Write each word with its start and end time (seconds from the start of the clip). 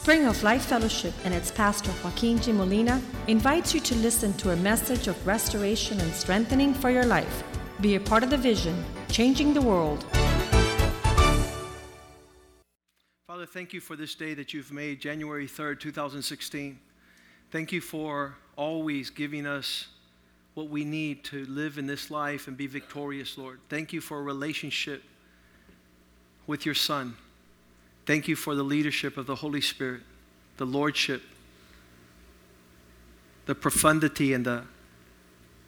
Spring 0.00 0.24
of 0.24 0.42
Life 0.42 0.64
Fellowship 0.64 1.12
and 1.26 1.34
its 1.34 1.50
pastor 1.50 1.92
Joaquin 2.02 2.40
G. 2.40 2.52
Molina 2.52 3.02
invites 3.26 3.74
you 3.74 3.80
to 3.80 3.94
listen 3.96 4.32
to 4.38 4.52
a 4.52 4.56
message 4.56 5.08
of 5.08 5.26
restoration 5.26 6.00
and 6.00 6.10
strengthening 6.14 6.72
for 6.72 6.88
your 6.88 7.04
life. 7.04 7.44
Be 7.82 7.96
a 7.96 8.00
part 8.00 8.22
of 8.22 8.30
the 8.30 8.38
vision, 8.38 8.82
changing 9.10 9.52
the 9.52 9.60
world. 9.60 10.02
Father, 13.26 13.44
thank 13.44 13.74
you 13.74 13.80
for 13.82 13.94
this 13.94 14.14
day 14.14 14.32
that 14.32 14.54
you've 14.54 14.72
made, 14.72 15.02
January 15.02 15.46
3rd, 15.46 15.80
2016. 15.80 16.80
Thank 17.50 17.70
you 17.70 17.82
for 17.82 18.36
always 18.56 19.10
giving 19.10 19.46
us 19.46 19.88
what 20.54 20.70
we 20.70 20.82
need 20.82 21.24
to 21.24 21.44
live 21.44 21.76
in 21.76 21.86
this 21.86 22.10
life 22.10 22.48
and 22.48 22.56
be 22.56 22.66
victorious, 22.66 23.36
Lord. 23.36 23.60
Thank 23.68 23.92
you 23.92 24.00
for 24.00 24.18
a 24.18 24.22
relationship 24.22 25.02
with 26.46 26.64
your 26.64 26.74
Son. 26.74 27.16
Thank 28.06 28.28
you 28.28 28.36
for 28.36 28.54
the 28.54 28.62
leadership 28.62 29.16
of 29.16 29.26
the 29.26 29.36
Holy 29.36 29.60
Spirit, 29.60 30.02
the 30.56 30.66
Lordship, 30.66 31.22
the 33.46 33.54
profundity 33.54 34.32
and 34.32 34.44
the, 34.44 34.62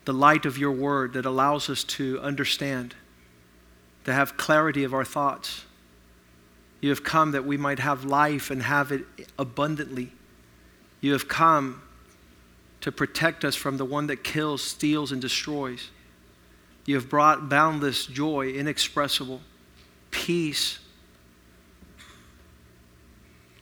the 0.04 0.12
light 0.12 0.46
of 0.46 0.58
your 0.58 0.72
word 0.72 1.12
that 1.12 1.26
allows 1.26 1.68
us 1.68 1.84
to 1.84 2.20
understand, 2.20 2.94
to 4.04 4.12
have 4.12 4.36
clarity 4.36 4.84
of 4.84 4.94
our 4.94 5.04
thoughts. 5.04 5.64
You 6.80 6.90
have 6.90 7.04
come 7.04 7.30
that 7.32 7.44
we 7.44 7.56
might 7.56 7.78
have 7.78 8.04
life 8.04 8.50
and 8.50 8.62
have 8.62 8.90
it 8.90 9.04
abundantly. 9.38 10.12
You 11.00 11.12
have 11.12 11.28
come 11.28 11.82
to 12.80 12.90
protect 12.90 13.44
us 13.44 13.54
from 13.54 13.76
the 13.76 13.84
one 13.84 14.08
that 14.08 14.24
kills, 14.24 14.62
steals, 14.62 15.12
and 15.12 15.22
destroys. 15.22 15.90
You 16.84 16.96
have 16.96 17.08
brought 17.08 17.48
boundless 17.48 18.06
joy, 18.06 18.48
inexpressible, 18.48 19.40
peace, 20.10 20.80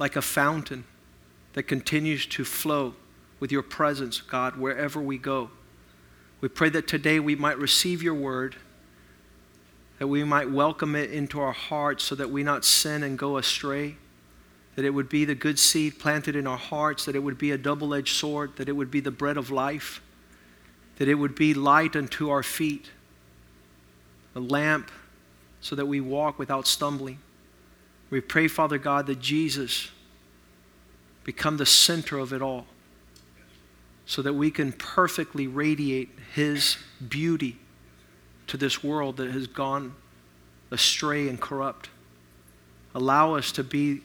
like 0.01 0.17
a 0.17 0.23
fountain 0.23 0.83
that 1.53 1.65
continues 1.65 2.25
to 2.25 2.43
flow 2.43 2.95
with 3.39 3.53
your 3.53 3.63
presence, 3.63 4.23
God, 4.23 4.57
wherever 4.57 4.99
we 4.99 5.19
go. 5.19 5.51
We 6.41 6.49
pray 6.49 6.71
that 6.71 6.89
today 6.89 7.21
we 7.21 7.37
might 7.37 7.59
receive 7.59 8.03
your 8.03 8.15
word, 8.15 8.57
that 9.99 10.07
we 10.07 10.25
might 10.25 10.51
welcome 10.51 10.97
it 10.97 11.11
into 11.11 11.39
our 11.39 11.53
hearts 11.53 12.03
so 12.03 12.15
that 12.15 12.31
we 12.31 12.43
not 12.43 12.65
sin 12.65 13.03
and 13.03 13.19
go 13.19 13.37
astray, 13.37 13.97
that 14.75 14.87
it 14.87 14.91
would 14.91 15.11
be 15.11 15.27
the 15.27 15.35
good 15.35 15.59
seed 15.59 15.99
planted 15.99 16.35
in 16.35 16.47
our 16.47 16.57
hearts, 16.57 17.05
that 17.05 17.15
it 17.15 17.23
would 17.23 17.37
be 17.37 17.51
a 17.51 17.59
double 17.59 17.93
edged 17.93 18.17
sword, 18.17 18.57
that 18.57 18.71
it 18.71 18.73
would 18.73 18.91
be 18.91 19.01
the 19.01 19.11
bread 19.11 19.37
of 19.37 19.51
life, 19.51 20.01
that 20.97 21.09
it 21.09 21.15
would 21.17 21.35
be 21.35 21.53
light 21.53 21.95
unto 21.95 22.31
our 22.31 22.43
feet, 22.43 22.89
a 24.35 24.41
lamp 24.41 24.91
so 25.61 25.77
that 25.77 25.85
we 25.85 26.01
walk 26.01 26.39
without 26.39 26.67
stumbling. 26.67 27.19
We 28.11 28.21
pray, 28.21 28.49
Father 28.49 28.77
God, 28.77 29.07
that 29.07 29.21
Jesus 29.21 29.91
become 31.23 31.57
the 31.57 31.67
center 31.67 32.19
of 32.19 32.33
it 32.33 32.43
all 32.43 32.67
so 34.05 34.21
that 34.23 34.33
we 34.33 34.51
can 34.51 34.73
perfectly 34.73 35.47
radiate 35.47 36.11
His 36.35 36.77
beauty 37.09 37.57
to 38.49 38.57
this 38.57 38.83
world 38.83 39.19
that 39.19 39.31
has 39.31 39.47
gone 39.47 39.95
astray 40.73 41.29
and 41.29 41.41
corrupt. 41.41 41.91
Allow 42.93 43.35
us 43.35 43.53
to 43.53 43.63
be 43.63 44.01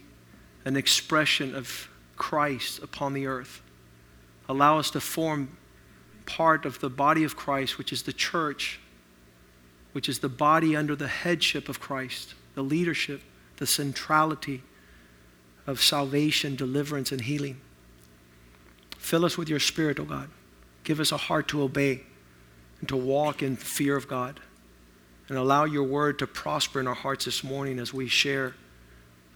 an 0.65 0.77
expression 0.77 1.55
of 1.55 1.89
Christ 2.15 2.83
upon 2.83 3.13
the 3.13 3.25
earth. 3.25 3.63
Allow 4.47 4.77
us 4.77 4.91
to 4.91 5.01
form 5.01 5.57
part 6.27 6.65
of 6.65 6.79
the 6.79 6.89
body 6.89 7.23
of 7.23 7.35
Christ, 7.35 7.79
which 7.79 7.91
is 7.91 8.03
the 8.03 8.13
church, 8.13 8.79
which 9.93 10.07
is 10.07 10.19
the 10.19 10.29
body 10.29 10.75
under 10.75 10.95
the 10.95 11.07
headship 11.07 11.67
of 11.67 11.79
Christ, 11.79 12.35
the 12.53 12.63
leadership 12.63 13.21
the 13.57 13.67
centrality 13.67 14.63
of 15.67 15.81
salvation, 15.81 16.55
deliverance, 16.55 17.11
and 17.11 17.21
healing. 17.21 17.59
Fill 18.97 19.25
us 19.25 19.37
with 19.37 19.49
your 19.49 19.59
spirit, 19.59 19.99
O 19.99 20.03
oh 20.03 20.05
God. 20.05 20.29
Give 20.83 20.99
us 20.99 21.11
a 21.11 21.17
heart 21.17 21.47
to 21.49 21.61
obey 21.61 22.03
and 22.79 22.89
to 22.89 22.95
walk 22.95 23.41
in 23.41 23.55
fear 23.55 23.95
of 23.95 24.07
God. 24.07 24.39
And 25.27 25.37
allow 25.37 25.65
your 25.65 25.83
word 25.83 26.19
to 26.19 26.27
prosper 26.27 26.79
in 26.79 26.87
our 26.87 26.93
hearts 26.93 27.25
this 27.25 27.43
morning 27.43 27.79
as 27.79 27.93
we 27.93 28.07
share. 28.07 28.53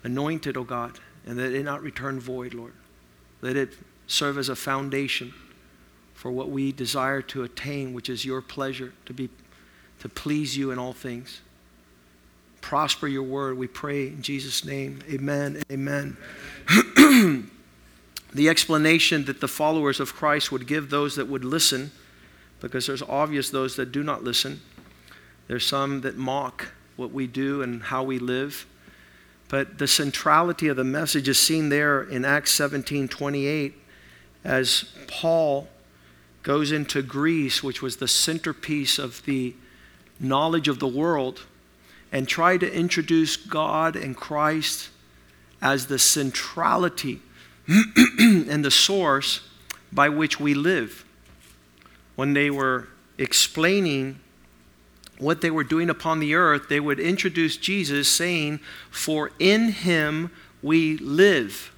Anointed, 0.04 0.56
O 0.56 0.62
oh 0.62 0.64
God, 0.64 1.00
and 1.26 1.38
that 1.40 1.52
it 1.52 1.64
not 1.64 1.82
return 1.82 2.20
void, 2.20 2.54
Lord. 2.54 2.74
Let 3.42 3.56
it 3.56 3.74
serve 4.06 4.38
as 4.38 4.50
a 4.50 4.56
foundation 4.56 5.34
for 6.14 6.32
what 6.32 6.50
we 6.50 6.72
desire 6.72 7.22
to 7.24 7.44
attain, 7.44 7.94
which 7.94 8.10
is 8.10 8.26
your 8.26 8.42
pleasure, 8.42 8.94
to 9.06 9.14
be 9.14 9.30
to 10.00 10.08
please 10.08 10.56
you 10.56 10.72
in 10.72 10.80
all 10.80 10.94
things 10.94 11.42
prosper 12.62 13.08
your 13.08 13.24
word. 13.24 13.58
We 13.58 13.68
pray 13.68 14.08
in 14.08 14.22
Jesus' 14.22 14.66
name. 14.66 15.00
Amen. 15.10 15.64
Amen. 15.72 16.18
the 18.34 18.50
explanation 18.50 19.26
that 19.26 19.42
the 19.42 19.48
followers 19.48 20.00
of 20.00 20.14
Christ 20.14 20.52
would 20.52 20.68
give 20.68 20.90
those 20.90 21.16
that 21.16 21.28
would 21.28 21.46
listen, 21.46 21.92
because 22.60 22.88
there's 22.88 23.02
obvious 23.02 23.50
those 23.50 23.76
that 23.76 23.92
do 23.92 24.04
not 24.04 24.24
listen. 24.24 24.62
There's 25.48 25.66
some 25.66 26.02
that 26.02 26.18
mock 26.18 26.74
what 26.96 27.12
we 27.12 27.26
do 27.26 27.62
and 27.62 27.84
how 27.84 28.04
we 28.04 28.20
live. 28.20 28.66
But 29.48 29.80
the 29.80 29.88
centrality 29.88 30.68
of 30.68 30.78
the 30.78 30.84
message 30.84 31.28
is 31.28 31.40
seen 31.40 31.70
there 31.70 32.04
in 32.04 32.24
Acts 32.24 32.52
17 32.52 33.08
28 33.08 33.74
as 34.44 34.86
Paul 35.08 35.68
goes 36.44 36.72
into 36.72 37.02
Greece, 37.02 37.64
which 37.64 37.82
was 37.82 37.98
the 37.98 38.08
centerpiece 38.08 39.00
of 39.00 39.24
the 39.26 39.56
knowledge 40.20 40.68
of 40.68 40.80
the 40.80 40.88
world 40.88 41.42
and 42.12 42.28
try 42.28 42.58
to 42.58 42.72
introduce 42.72 43.36
God 43.36 43.96
and 43.96 44.16
Christ 44.16 44.90
as 45.62 45.88
the 45.88 46.00
centrality 46.00 47.22
and 47.68 48.66
the 48.66 48.72
source 48.72 49.42
by 49.92 50.10
which 50.10 50.40
we 50.40 50.54
live. 50.54 51.06
When 52.16 52.34
they 52.34 52.50
were 52.50 52.88
explaining 53.18 54.20
what 55.18 55.42
they 55.42 55.52
were 55.52 55.64
doing 55.64 55.90
upon 55.90 56.20
the 56.20 56.34
earth, 56.34 56.70
they 56.70 56.80
would 56.80 57.00
introduce 57.00 57.58
Jesus 57.58 58.08
saying, 58.08 58.60
For 58.90 59.32
in 59.38 59.70
him 59.70 60.32
we 60.62 60.98
live, 60.98 61.72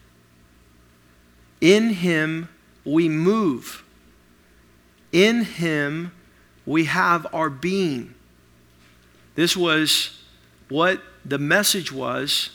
in 1.60 1.90
him 1.90 2.50
we 2.86 3.10
move, 3.10 3.84
in 5.12 5.44
him 5.44 6.12
we 6.66 6.86
have 6.86 7.28
our 7.34 7.50
being. 7.50 8.14
This 9.36 9.58
was 9.58 10.21
what 10.72 11.02
the 11.26 11.38
message 11.38 11.92
was 11.92 12.50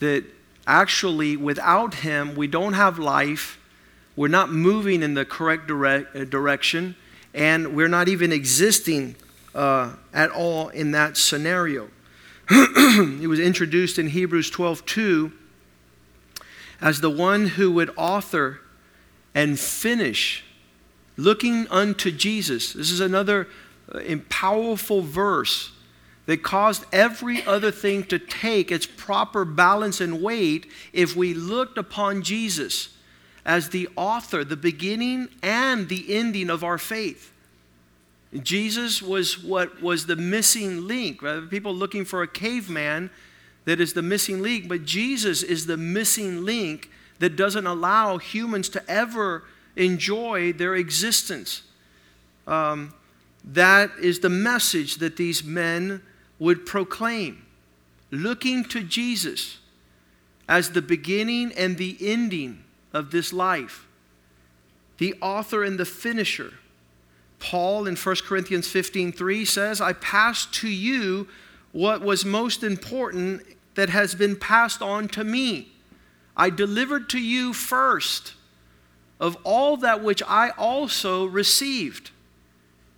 that 0.00 0.24
actually 0.66 1.36
without 1.36 1.94
him 1.94 2.34
we 2.34 2.46
don't 2.46 2.74
have 2.74 2.98
life 2.98 3.58
we're 4.16 4.28
not 4.28 4.50
moving 4.50 5.02
in 5.02 5.14
the 5.14 5.24
correct 5.24 5.70
uh, 5.70 6.24
direction 6.24 6.96
and 7.34 7.76
we're 7.76 7.88
not 7.88 8.08
even 8.08 8.32
existing 8.32 9.14
uh, 9.54 9.92
at 10.12 10.30
all 10.30 10.68
in 10.70 10.90
that 10.92 11.16
scenario. 11.16 11.88
It 12.50 13.28
was 13.28 13.38
introduced 13.38 13.98
in 13.98 14.08
hebrews 14.08 14.48
12 14.48 14.86
2 14.86 15.32
as 16.80 17.00
the 17.00 17.10
one 17.10 17.48
who 17.48 17.70
would 17.72 17.90
author 17.96 18.60
and 19.34 19.58
finish 19.60 20.44
looking 21.18 21.68
unto 21.68 22.10
jesus. 22.10 22.72
This 22.72 22.90
is 22.90 23.00
another 23.00 23.48
uh, 23.92 24.16
powerful 24.30 25.02
verse 25.02 25.72
that 26.26 26.42
caused 26.42 26.84
every 26.92 27.44
other 27.46 27.70
thing 27.70 28.04
to 28.04 28.18
take 28.18 28.70
its 28.70 28.86
proper 28.86 29.44
balance 29.44 30.00
and 30.00 30.20
weight 30.20 30.66
if 30.92 31.16
we 31.16 31.32
looked 31.32 31.78
upon 31.78 32.22
Jesus 32.22 32.90
as 33.44 33.70
the 33.70 33.88
author, 33.96 34.42
the 34.44 34.56
beginning 34.56 35.28
and 35.42 35.88
the 35.88 36.14
ending 36.14 36.50
of 36.50 36.64
our 36.64 36.78
faith. 36.78 37.32
Jesus 38.42 39.00
was 39.00 39.42
what 39.42 39.80
was 39.80 40.06
the 40.06 40.16
missing 40.16 40.86
link. 40.86 41.22
Rather, 41.22 41.42
people 41.42 41.72
looking 41.72 42.04
for 42.04 42.22
a 42.22 42.28
caveman 42.28 43.08
that 43.64 43.80
is 43.80 43.92
the 43.92 44.02
missing 44.02 44.42
link, 44.42 44.68
but 44.68 44.84
Jesus 44.84 45.44
is 45.44 45.66
the 45.66 45.76
missing 45.76 46.44
link 46.44 46.90
that 47.20 47.36
doesn't 47.36 47.66
allow 47.66 48.18
humans 48.18 48.68
to 48.70 48.90
ever 48.90 49.44
enjoy 49.76 50.52
their 50.52 50.74
existence. 50.74 51.62
Um, 52.46 52.94
that 53.44 53.90
is 54.00 54.20
the 54.20 54.28
message 54.28 54.96
that 54.96 55.16
these 55.16 55.44
men 55.44 56.02
would 56.38 56.66
proclaim, 56.66 57.44
looking 58.10 58.64
to 58.64 58.82
Jesus 58.82 59.58
as 60.48 60.70
the 60.70 60.82
beginning 60.82 61.52
and 61.52 61.76
the 61.76 61.96
ending 62.00 62.62
of 62.92 63.10
this 63.10 63.32
life, 63.32 63.86
the 64.98 65.14
author 65.20 65.64
and 65.64 65.78
the 65.78 65.84
finisher. 65.84 66.54
Paul 67.38 67.86
in 67.86 67.96
1 67.96 68.24
Corinthians 68.24 68.68
15:3 68.68 69.44
says, 69.44 69.80
"I 69.80 69.92
pass 69.92 70.46
to 70.46 70.68
you 70.68 71.28
what 71.72 72.00
was 72.00 72.24
most 72.24 72.62
important 72.62 73.42
that 73.74 73.90
has 73.90 74.14
been 74.14 74.36
passed 74.36 74.80
on 74.80 75.08
to 75.08 75.24
me. 75.24 75.72
I 76.36 76.48
delivered 76.50 77.08
to 77.10 77.18
you 77.18 77.52
first 77.52 78.34
of 79.20 79.36
all 79.44 79.76
that 79.78 80.02
which 80.02 80.22
I 80.22 80.50
also 80.50 81.24
received." 81.26 82.10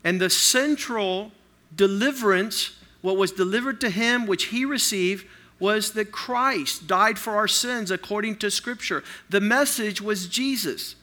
And 0.04 0.20
the 0.20 0.30
central 0.30 1.32
deliverance 1.74 2.70
what 3.00 3.16
was 3.16 3.32
delivered 3.32 3.80
to 3.80 3.90
him, 3.90 4.26
which 4.26 4.46
he 4.46 4.64
received, 4.64 5.26
was 5.60 5.92
that 5.92 6.12
Christ 6.12 6.86
died 6.86 7.18
for 7.18 7.36
our 7.36 7.48
sins 7.48 7.90
according 7.90 8.36
to 8.36 8.50
Scripture. 8.50 9.02
The 9.28 9.40
message 9.40 10.00
was 10.00 10.28
Jesus. 10.28 10.94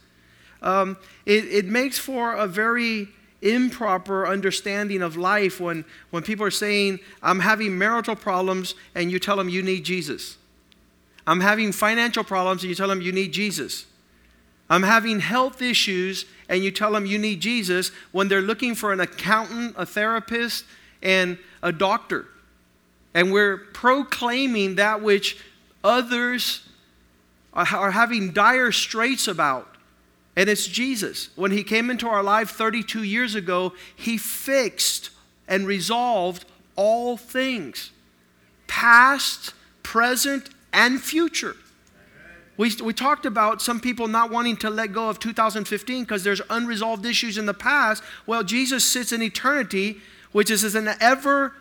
Um, 0.62 0.96
it, 1.26 1.44
it 1.44 1.66
makes 1.66 1.98
for 1.98 2.32
a 2.32 2.46
very 2.46 3.08
improper 3.42 4.26
understanding 4.26 5.02
of 5.02 5.16
life 5.16 5.60
when, 5.60 5.84
when 6.10 6.22
people 6.22 6.46
are 6.46 6.50
saying, 6.50 7.00
I'm 7.22 7.40
having 7.40 7.76
marital 7.76 8.16
problems, 8.16 8.74
and 8.94 9.10
you 9.10 9.18
tell 9.18 9.36
them 9.36 9.48
you 9.48 9.62
need 9.62 9.84
Jesus. 9.84 10.38
I'm 11.26 11.40
having 11.40 11.72
financial 11.72 12.24
problems, 12.24 12.62
and 12.62 12.70
you 12.70 12.74
tell 12.74 12.88
them 12.88 13.02
you 13.02 13.12
need 13.12 13.32
Jesus. 13.32 13.86
I'm 14.70 14.82
having 14.82 15.20
health 15.20 15.60
issues, 15.60 16.24
and 16.48 16.64
you 16.64 16.70
tell 16.70 16.92
them 16.92 17.06
you 17.06 17.18
need 17.18 17.40
Jesus 17.40 17.90
when 18.12 18.28
they're 18.28 18.40
looking 18.40 18.74
for 18.74 18.92
an 18.92 19.00
accountant, 19.00 19.74
a 19.76 19.84
therapist, 19.84 20.64
and 21.02 21.38
a 21.62 21.72
doctor. 21.72 22.26
And 23.14 23.32
we're 23.32 23.58
proclaiming 23.58 24.76
that 24.76 25.02
which 25.02 25.38
others 25.82 26.62
are 27.52 27.90
having 27.90 28.32
dire 28.32 28.70
straits 28.72 29.26
about. 29.28 29.76
And 30.36 30.50
it's 30.50 30.66
Jesus. 30.66 31.30
When 31.34 31.50
he 31.50 31.64
came 31.64 31.88
into 31.88 32.06
our 32.06 32.22
life 32.22 32.50
32 32.50 33.02
years 33.02 33.34
ago, 33.34 33.72
he 33.94 34.18
fixed 34.18 35.10
and 35.48 35.66
resolved 35.66 36.44
all 36.76 37.16
things 37.16 37.90
past, 38.66 39.54
present, 39.82 40.50
and 40.72 41.00
future. 41.00 41.56
We, 42.58 42.74
we 42.82 42.92
talked 42.92 43.26
about 43.26 43.60
some 43.60 43.80
people 43.80 44.08
not 44.08 44.30
wanting 44.30 44.56
to 44.58 44.70
let 44.70 44.92
go 44.92 45.08
of 45.08 45.18
2015 45.18 46.04
because 46.04 46.24
there's 46.24 46.40
unresolved 46.48 47.04
issues 47.04 47.38
in 47.38 47.46
the 47.46 47.54
past. 47.54 48.02
Well, 48.26 48.42
Jesus 48.42 48.84
sits 48.84 49.12
in 49.12 49.22
eternity, 49.22 50.00
which 50.32 50.50
is 50.50 50.74
an 50.74 50.88
ever 51.00 51.54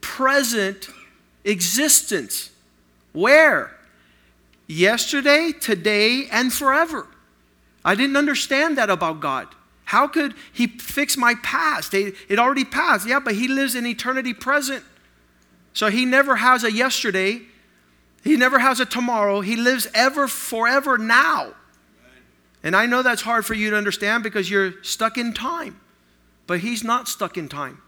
present 0.00 0.88
existence. 1.44 2.50
Where? 3.12 3.76
Yesterday, 4.66 5.52
today, 5.58 6.26
and 6.30 6.52
forever. 6.52 7.06
I 7.84 7.94
didn't 7.94 8.16
understand 8.16 8.78
that 8.78 8.90
about 8.90 9.20
God. 9.20 9.48
How 9.84 10.06
could 10.06 10.34
He 10.52 10.66
fix 10.68 11.16
my 11.16 11.34
past? 11.42 11.94
It 11.94 12.38
already 12.38 12.64
passed. 12.64 13.08
Yeah, 13.08 13.18
but 13.18 13.34
He 13.34 13.48
lives 13.48 13.74
in 13.74 13.86
eternity 13.86 14.34
present. 14.34 14.84
So 15.72 15.88
He 15.88 16.04
never 16.04 16.36
has 16.36 16.62
a 16.62 16.70
yesterday, 16.70 17.40
He 18.22 18.36
never 18.36 18.58
has 18.58 18.78
a 18.78 18.84
tomorrow. 18.84 19.40
He 19.40 19.56
lives 19.56 19.88
ever, 19.94 20.28
forever 20.28 20.98
now. 20.98 21.54
And 22.62 22.76
I 22.76 22.86
know 22.86 23.02
that's 23.02 23.22
hard 23.22 23.46
for 23.46 23.54
you 23.54 23.70
to 23.70 23.76
understand 23.76 24.22
because 24.22 24.50
you're 24.50 24.74
stuck 24.82 25.16
in 25.16 25.32
time. 25.32 25.80
But 26.50 26.58
He's 26.58 26.82
not 26.82 27.06
stuck 27.06 27.38
in 27.38 27.48
time. 27.48 27.80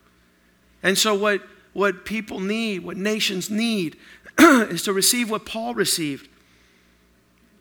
And 0.84 0.96
so, 0.96 1.16
what 1.16 1.42
what 1.72 2.04
people 2.04 2.38
need, 2.38 2.84
what 2.84 2.96
nations 2.96 3.50
need, 3.50 3.96
is 4.38 4.84
to 4.84 4.92
receive 4.92 5.28
what 5.28 5.44
Paul 5.44 5.74
received. 5.74 6.28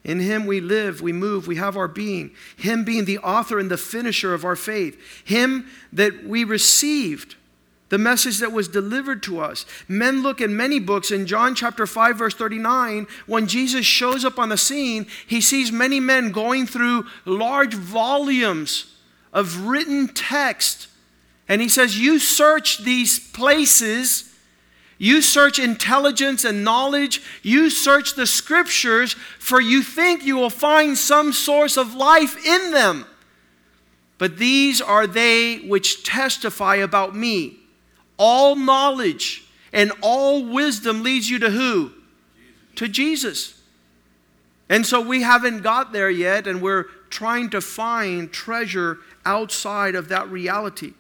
In 0.04 0.20
him 0.20 0.46
we 0.46 0.62
live, 0.62 1.02
we 1.02 1.12
move, 1.12 1.48
we 1.48 1.56
have 1.56 1.76
our 1.76 1.88
being. 1.88 2.36
Him 2.56 2.84
being 2.84 3.06
the 3.06 3.18
author 3.18 3.58
and 3.58 3.72
the 3.72 3.78
finisher 3.78 4.36
of 4.36 4.46
our 4.46 4.56
faith. 4.56 5.00
Him 5.26 5.66
that 5.92 6.24
we 6.24 6.44
received, 6.44 7.36
the 7.90 7.98
message 7.98 8.38
that 8.38 8.52
was 8.52 8.68
delivered 8.68 9.24
to 9.24 9.40
us. 9.40 9.66
Men 9.88 10.22
look 10.22 10.40
in 10.40 10.56
many 10.56 10.78
books. 10.80 11.10
In 11.10 11.26
John 11.26 11.56
chapter 11.56 11.88
5, 11.88 12.16
verse 12.16 12.36
39, 12.36 13.08
when 13.26 13.48
Jesus 13.48 13.88
shows 13.88 14.24
up 14.24 14.38
on 14.38 14.50
the 14.50 14.58
scene, 14.58 15.08
he 15.26 15.42
sees 15.42 15.72
many 15.72 16.00
men 16.00 16.32
going 16.32 16.68
through 16.68 17.08
large 17.26 17.74
volumes 17.74 18.98
of 19.34 19.66
written 19.66 20.08
text 20.08 20.90
and 21.52 21.62
he 21.62 21.68
says, 21.68 22.00
You 22.00 22.18
search 22.18 22.78
these 22.78 23.20
places, 23.20 24.34
you 24.98 25.22
search 25.22 25.60
intelligence 25.60 26.46
and 26.46 26.64
knowledge, 26.64 27.22
you 27.44 27.70
search 27.70 28.16
the 28.16 28.26
scriptures, 28.26 29.16
for 29.38 29.60
you 29.60 29.84
think 29.84 30.24
you 30.24 30.38
will 30.38 30.50
find 30.50 30.98
some 30.98 31.34
source 31.34 31.76
of 31.76 31.94
life 31.94 32.38
in 32.46 32.72
them. 32.72 33.06
But 34.18 34.38
these 34.38 34.80
are 34.80 35.06
they 35.06 35.58
which 35.58 36.06
testify 36.06 36.76
about 36.76 37.18
me. 37.18 37.58
All 38.16 38.56
knowledge 38.56 39.44
and 39.74 39.92
all 40.00 40.46
wisdom 40.46 41.04
leads 41.04 41.30
you 41.30 41.38
to 41.40 41.50
who? 41.50 41.90
Jesus. 41.90 42.76
To 42.76 42.88
Jesus. 42.88 43.62
And 44.70 44.86
so 44.86 45.02
we 45.02 45.22
haven't 45.22 45.64
got 45.64 45.92
there 45.92 46.10
yet, 46.10 46.48
and 46.48 46.62
we're 46.62 46.86
trying 47.10 47.50
to 47.50 47.60
find 47.60 48.32
treasure 48.32 49.00
outside 49.26 49.96
of 49.96 50.08
that 50.08 50.30
reality 50.30 50.94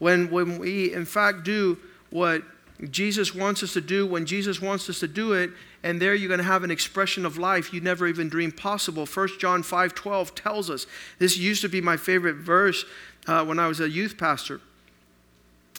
when, 0.00 0.30
when 0.30 0.58
we, 0.58 0.92
in 0.92 1.04
fact, 1.04 1.44
do 1.44 1.78
what 2.10 2.42
Jesus 2.90 3.34
wants 3.34 3.62
us 3.62 3.74
to 3.74 3.80
do, 3.80 4.06
when 4.06 4.26
Jesus 4.26 4.60
wants 4.60 4.88
us 4.90 4.98
to 5.00 5.06
do 5.06 5.34
it, 5.34 5.50
and 5.82 6.00
there 6.00 6.14
you're 6.14 6.28
going 6.28 6.38
to 6.38 6.44
have 6.44 6.64
an 6.64 6.70
expression 6.70 7.24
of 7.24 7.38
life 7.38 7.72
you 7.72 7.80
never 7.80 8.06
even 8.08 8.28
dreamed 8.28 8.56
possible. 8.56 9.06
1 9.06 9.28
John 9.38 9.62
5 9.62 9.94
12 9.94 10.34
tells 10.34 10.70
us 10.70 10.86
this 11.18 11.36
used 11.36 11.62
to 11.62 11.68
be 11.68 11.80
my 11.80 11.96
favorite 11.96 12.36
verse 12.36 12.84
uh, 13.26 13.44
when 13.44 13.58
I 13.58 13.68
was 13.68 13.80
a 13.80 13.88
youth 13.88 14.18
pastor. 14.18 14.60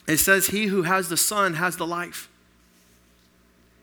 It 0.08 0.18
says, 0.18 0.48
He 0.48 0.68
who 0.68 0.84
has 0.84 1.10
the 1.10 1.18
Son 1.18 1.56
has 1.56 1.78
the 1.78 1.88
life. 1.88 2.30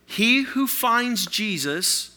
He 0.06 0.42
who 0.42 0.66
finds 0.66 1.26
Jesus 1.26 2.16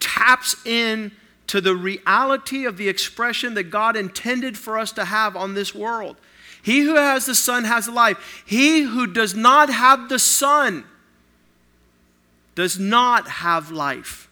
taps 0.00 0.56
in 0.64 1.12
to 1.48 1.60
the 1.60 1.74
reality 1.74 2.64
of 2.64 2.76
the 2.76 2.88
expression 2.88 3.54
that 3.54 3.64
God 3.64 3.96
intended 3.96 4.56
for 4.56 4.78
us 4.78 4.92
to 4.92 5.04
have 5.04 5.36
on 5.36 5.54
this 5.54 5.74
world. 5.74 6.16
He 6.64 6.80
who 6.80 6.94
has 6.94 7.26
the 7.26 7.34
Son 7.34 7.64
has 7.64 7.90
life. 7.90 8.42
He 8.46 8.82
who 8.82 9.06
does 9.06 9.34
not 9.34 9.68
have 9.68 10.08
the 10.08 10.18
Son 10.18 10.84
does 12.54 12.78
not 12.78 13.28
have 13.28 13.70
life. 13.70 14.30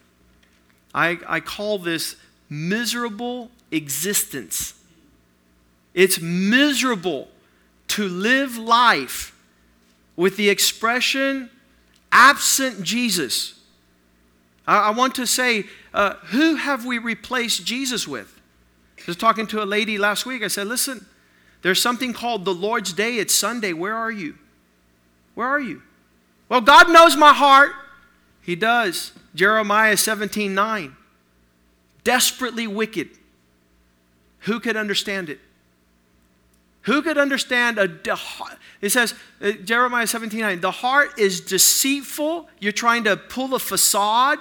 I, 0.95 1.19
I 1.29 1.41
call 1.41 1.77
this 1.77 2.17
miserable 2.49 3.51
existence. 3.71 4.73
It's 5.93 6.23
miserable 6.23 7.29
to 7.89 8.09
live 8.09 8.57
life 8.57 9.37
with 10.17 10.39
the 10.39 10.49
expression 10.49 11.51
absent 12.11 12.83
Jesus. 12.83 13.61
I, 14.67 14.79
I 14.79 14.91
want 14.93 15.15
to 15.17 15.27
say, 15.27 15.67
uh, 15.93 16.15
who 16.31 16.55
have 16.55 16.87
we 16.87 16.97
replaced 16.97 17.67
Jesus 17.67 18.09
with? 18.09 18.41
I 19.01 19.03
was 19.07 19.17
talking 19.17 19.47
to 19.49 19.63
a 19.63 19.67
lady 19.67 19.99
last 19.99 20.25
week. 20.25 20.43
I 20.43 20.49
said, 20.49 20.67
listen, 20.67 21.05
there's 21.63 21.81
something 21.81 22.13
called 22.13 22.45
the 22.45 22.55
Lord's 22.55 22.93
Day. 22.93 23.17
It's 23.17 23.35
Sunday. 23.35 23.73
Where 23.73 23.95
are 23.95 24.11
you? 24.11 24.37
Where 25.35 25.47
are 25.47 25.61
you? 25.61 25.83
Well, 26.49 26.61
God 26.61 26.91
knows 26.91 27.17
my 27.17 27.33
heart. 27.33 27.73
He 28.43 28.57
does. 28.57 29.13
Jeremiah 29.35 29.97
17 29.97 30.55
9. 30.55 30.97
Desperately 32.05 32.67
wicked. 32.67 33.11
Who 34.41 34.59
could 34.59 34.77
understand 34.77 35.31
it? 35.31 35.39
Who 36.83 37.01
could 37.01 37.17
understand 37.17 37.79
a. 37.79 37.89
It 38.81 38.91
says, 38.91 39.15
uh, 39.41 39.53
Jeremiah 39.53 40.09
17 40.09 40.41
9, 40.41 40.61
the 40.61 40.73
heart 40.73 41.17
is 41.17 41.41
deceitful. 41.41 42.49
You're 42.59 42.73
trying 42.73 43.05
to 43.05 43.17
pull 43.17 43.55
a 43.55 43.61
facade. 43.61 44.41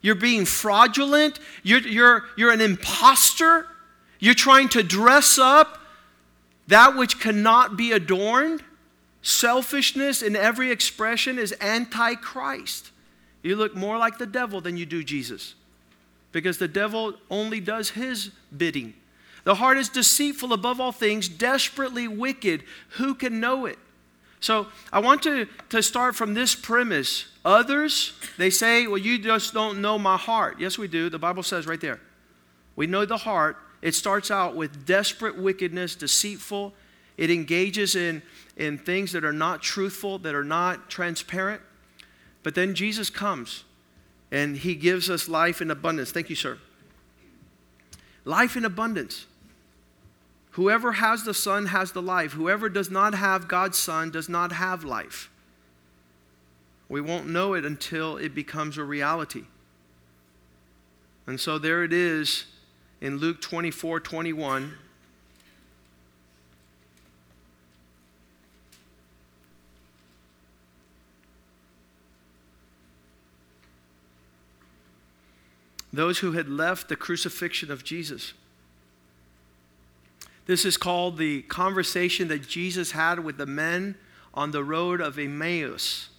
You're 0.00 0.14
being 0.14 0.46
fraudulent. 0.46 1.38
You're, 1.62 1.80
you're, 1.80 2.24
you're 2.36 2.50
an 2.50 2.62
impostor. 2.62 3.66
You're 4.18 4.34
trying 4.34 4.70
to 4.70 4.82
dress 4.82 5.38
up 5.38 5.82
that 6.68 6.96
which 6.96 7.20
cannot 7.20 7.76
be 7.76 7.92
adorned, 7.92 8.62
selfishness 9.22 10.22
in 10.22 10.36
every 10.36 10.70
expression 10.70 11.38
is 11.38 11.52
anti-Christ. 11.52 12.90
You 13.42 13.56
look 13.56 13.76
more 13.76 13.98
like 13.98 14.18
the 14.18 14.26
devil 14.26 14.60
than 14.60 14.76
you 14.76 14.86
do 14.86 15.04
Jesus. 15.04 15.54
Because 16.32 16.58
the 16.58 16.68
devil 16.68 17.14
only 17.30 17.60
does 17.60 17.90
his 17.90 18.30
bidding. 18.56 18.94
The 19.44 19.54
heart 19.54 19.78
is 19.78 19.88
deceitful 19.88 20.52
above 20.52 20.80
all 20.80 20.92
things, 20.92 21.28
desperately 21.28 22.08
wicked. 22.08 22.64
Who 22.90 23.14
can 23.14 23.38
know 23.40 23.66
it? 23.66 23.78
So 24.40 24.66
I 24.92 24.98
want 24.98 25.22
to, 25.22 25.46
to 25.70 25.82
start 25.82 26.14
from 26.16 26.34
this 26.34 26.54
premise. 26.54 27.26
Others, 27.44 28.12
they 28.38 28.50
say, 28.50 28.86
well, 28.86 28.98
you 28.98 29.18
just 29.18 29.54
don't 29.54 29.80
know 29.80 29.98
my 29.98 30.16
heart. 30.16 30.58
Yes, 30.58 30.76
we 30.76 30.88
do. 30.88 31.08
The 31.08 31.18
Bible 31.18 31.42
says 31.42 31.66
right 31.66 31.80
there. 31.80 32.00
We 32.74 32.86
know 32.86 33.04
the 33.06 33.16
heart 33.16 33.56
it 33.86 33.94
starts 33.94 34.32
out 34.32 34.56
with 34.56 34.84
desperate 34.84 35.38
wickedness, 35.38 35.94
deceitful. 35.94 36.74
It 37.16 37.30
engages 37.30 37.94
in, 37.94 38.20
in 38.56 38.78
things 38.78 39.12
that 39.12 39.24
are 39.24 39.32
not 39.32 39.62
truthful, 39.62 40.18
that 40.18 40.34
are 40.34 40.42
not 40.42 40.90
transparent. 40.90 41.62
But 42.42 42.56
then 42.56 42.74
Jesus 42.74 43.10
comes 43.10 43.62
and 44.32 44.56
he 44.56 44.74
gives 44.74 45.08
us 45.08 45.28
life 45.28 45.60
in 45.60 45.70
abundance. 45.70 46.10
Thank 46.10 46.28
you, 46.28 46.34
sir. 46.34 46.58
Life 48.24 48.56
in 48.56 48.64
abundance. 48.64 49.26
Whoever 50.50 50.94
has 50.94 51.22
the 51.22 51.32
Son 51.32 51.66
has 51.66 51.92
the 51.92 52.02
life. 52.02 52.32
Whoever 52.32 52.68
does 52.68 52.90
not 52.90 53.14
have 53.14 53.46
God's 53.46 53.78
Son 53.78 54.10
does 54.10 54.28
not 54.28 54.50
have 54.50 54.82
life. 54.82 55.30
We 56.88 57.00
won't 57.00 57.28
know 57.28 57.54
it 57.54 57.64
until 57.64 58.16
it 58.16 58.34
becomes 58.34 58.78
a 58.78 58.82
reality. 58.82 59.44
And 61.24 61.38
so 61.38 61.56
there 61.56 61.84
it 61.84 61.92
is 61.92 62.46
in 63.00 63.18
Luke 63.18 63.40
24 63.40 64.00
21. 64.00 64.74
Those 75.92 76.18
who 76.18 76.32
had 76.32 76.48
left 76.48 76.88
the 76.88 76.96
crucifixion 76.96 77.70
of 77.70 77.82
Jesus. 77.82 78.34
This 80.44 80.64
is 80.64 80.76
called 80.76 81.16
the 81.16 81.42
conversation 81.42 82.28
that 82.28 82.46
Jesus 82.46 82.92
had 82.92 83.20
with 83.20 83.38
the 83.38 83.46
men 83.46 83.96
on 84.34 84.50
the 84.50 84.62
road 84.62 85.00
of 85.00 85.18
Emmaus. 85.18 86.10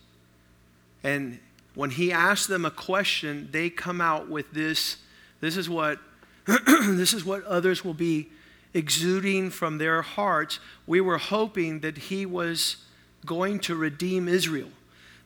And 1.03 1.39
when 1.75 1.91
he 1.91 2.11
asked 2.11 2.47
them 2.47 2.65
a 2.65 2.71
question, 2.71 3.49
they 3.51 3.69
come 3.69 4.01
out 4.01 4.29
with 4.29 4.51
this. 4.51 4.97
This 5.39 5.55
is 5.55 5.69
what 5.69 5.99
this 6.67 7.13
is 7.13 7.25
what 7.25 7.43
others 7.45 7.83
will 7.83 7.93
be 7.93 8.29
exuding 8.73 9.49
from 9.49 9.77
their 9.77 10.01
hearts. 10.01 10.59
We 10.85 11.01
were 11.01 11.17
hoping 11.17 11.81
that 11.81 11.97
he 11.97 12.25
was 12.25 12.77
going 13.25 13.59
to 13.61 13.75
redeem 13.75 14.27
Israel. 14.27 14.69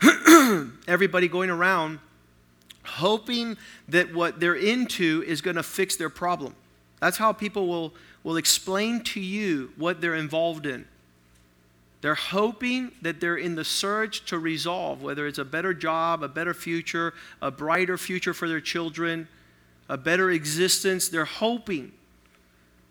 Everybody 0.88 1.28
going 1.28 1.50
around 1.50 2.00
hoping 2.84 3.58
that 3.88 4.14
what 4.14 4.40
they're 4.40 4.56
into 4.56 5.24
is 5.28 5.42
going 5.42 5.56
to 5.56 5.64
fix 5.64 5.96
their 5.96 6.10
problem. 6.10 6.56
That's 7.00 7.18
how 7.18 7.34
people 7.34 7.68
will, 7.68 7.94
will 8.24 8.38
explain 8.38 9.02
to 9.06 9.20
you 9.20 9.72
what 9.78 10.02
they're 10.02 10.16
involved 10.16 10.66
in. 10.66 10.86
They're 12.02 12.16
hoping 12.16 12.92
that 13.04 13.22
they're 13.22 13.38
in 13.38 13.56
the 13.56 13.64
search 13.64 14.26
to 14.26 14.40
resolve 14.40 15.04
whether 15.04 15.28
it's 15.28 15.38
a 15.38 15.46
better 15.46 15.74
job, 15.74 16.24
a 16.24 16.28
better 16.28 16.54
future, 16.54 17.14
a 17.42 17.52
brighter 17.52 17.98
future 17.98 18.34
for 18.34 18.48
their 18.48 18.62
children, 18.62 19.28
a 19.90 19.98
better 19.98 20.32
existence. 20.32 21.10
They're 21.10 21.26
hoping 21.26 21.92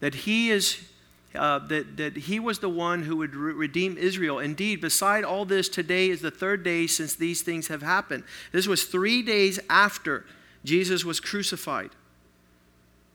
that 0.00 0.14
He 0.14 0.50
is. 0.50 0.86
Uh, 1.32 1.60
that, 1.60 1.96
that 1.96 2.16
he 2.16 2.40
was 2.40 2.58
the 2.58 2.68
one 2.68 3.04
who 3.04 3.14
would 3.14 3.36
re- 3.36 3.52
redeem 3.52 3.96
Israel. 3.96 4.40
Indeed, 4.40 4.80
beside 4.80 5.22
all 5.22 5.44
this, 5.44 5.68
today 5.68 6.10
is 6.10 6.20
the 6.20 6.30
third 6.32 6.64
day 6.64 6.88
since 6.88 7.14
these 7.14 7.42
things 7.42 7.68
have 7.68 7.82
happened. 7.82 8.24
This 8.50 8.66
was 8.66 8.82
three 8.82 9.22
days 9.22 9.60
after 9.70 10.24
Jesus 10.64 11.04
was 11.04 11.20
crucified. 11.20 11.90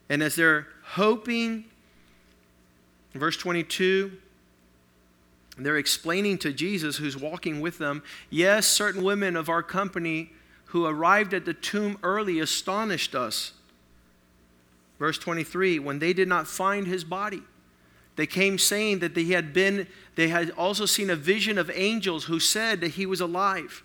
And 0.09 0.23
as 0.23 0.35
they're 0.35 0.67
hoping, 0.83 1.65
verse 3.13 3.35
22, 3.35 4.13
they're 5.57 5.77
explaining 5.77 6.37
to 6.39 6.51
Jesus, 6.51 6.97
who's 6.97 7.17
walking 7.17 7.61
with 7.61 7.77
them, 7.77 8.03
yes, 8.29 8.67
certain 8.67 9.03
women 9.03 9.35
of 9.35 9.49
our 9.49 9.63
company 9.63 10.31
who 10.65 10.85
arrived 10.85 11.33
at 11.33 11.45
the 11.45 11.53
tomb 11.53 11.97
early 12.03 12.39
astonished 12.39 13.15
us. 13.15 13.53
Verse 14.99 15.17
23 15.17 15.79
when 15.79 15.99
they 15.99 16.13
did 16.13 16.27
not 16.27 16.47
find 16.47 16.87
his 16.87 17.03
body, 17.03 17.41
they 18.15 18.25
came 18.25 18.57
saying 18.57 18.99
that 18.99 19.15
he 19.15 19.31
had 19.31 19.53
been, 19.53 19.87
they 20.15 20.29
had 20.29 20.51
also 20.51 20.85
seen 20.85 21.09
a 21.09 21.15
vision 21.15 21.57
of 21.57 21.69
angels 21.73 22.25
who 22.25 22.39
said 22.39 22.81
that 22.81 22.91
he 22.91 23.05
was 23.05 23.19
alive. 23.19 23.83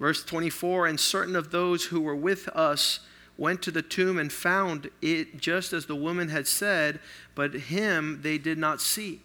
Verse 0.00 0.24
24 0.24 0.88
and 0.88 0.98
certain 0.98 1.36
of 1.36 1.52
those 1.52 1.86
who 1.86 2.00
were 2.00 2.16
with 2.16 2.48
us 2.48 3.00
went 3.38 3.62
to 3.62 3.70
the 3.70 3.82
tomb 3.82 4.18
and 4.18 4.32
found 4.32 4.90
it 5.00 5.38
just 5.38 5.72
as 5.72 5.86
the 5.86 5.94
woman 5.94 6.28
had 6.28 6.46
said, 6.46 6.98
but 7.34 7.54
him 7.54 8.20
they 8.22 8.36
did 8.36 8.58
not 8.58 8.80
see 8.80 9.20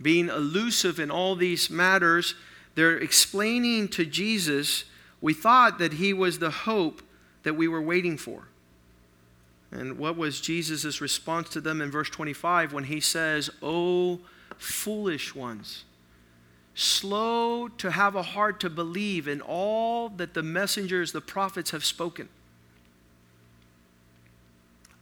being 0.00 0.28
elusive 0.28 0.98
in 0.98 1.10
all 1.10 1.34
these 1.34 1.70
matters, 1.70 2.34
they're 2.74 2.98
explaining 2.98 3.88
to 3.88 4.04
Jesus, 4.04 4.84
we 5.20 5.34
thought 5.34 5.78
that 5.78 5.94
he 5.94 6.12
was 6.12 6.38
the 6.38 6.50
hope 6.50 7.02
that 7.42 7.54
we 7.54 7.66
were 7.66 7.82
waiting 7.82 8.16
for. 8.16 8.47
And 9.70 9.98
what 9.98 10.16
was 10.16 10.40
Jesus' 10.40 11.00
response 11.00 11.50
to 11.50 11.60
them 11.60 11.80
in 11.80 11.90
verse 11.90 12.08
25 12.08 12.72
when 12.72 12.84
he 12.84 13.00
says, 13.00 13.50
Oh, 13.62 14.20
foolish 14.56 15.34
ones, 15.34 15.84
slow 16.74 17.68
to 17.68 17.90
have 17.90 18.14
a 18.14 18.22
heart 18.22 18.60
to 18.60 18.70
believe 18.70 19.28
in 19.28 19.40
all 19.40 20.08
that 20.10 20.34
the 20.34 20.42
messengers, 20.42 21.12
the 21.12 21.20
prophets 21.20 21.70
have 21.72 21.84
spoken? 21.84 22.28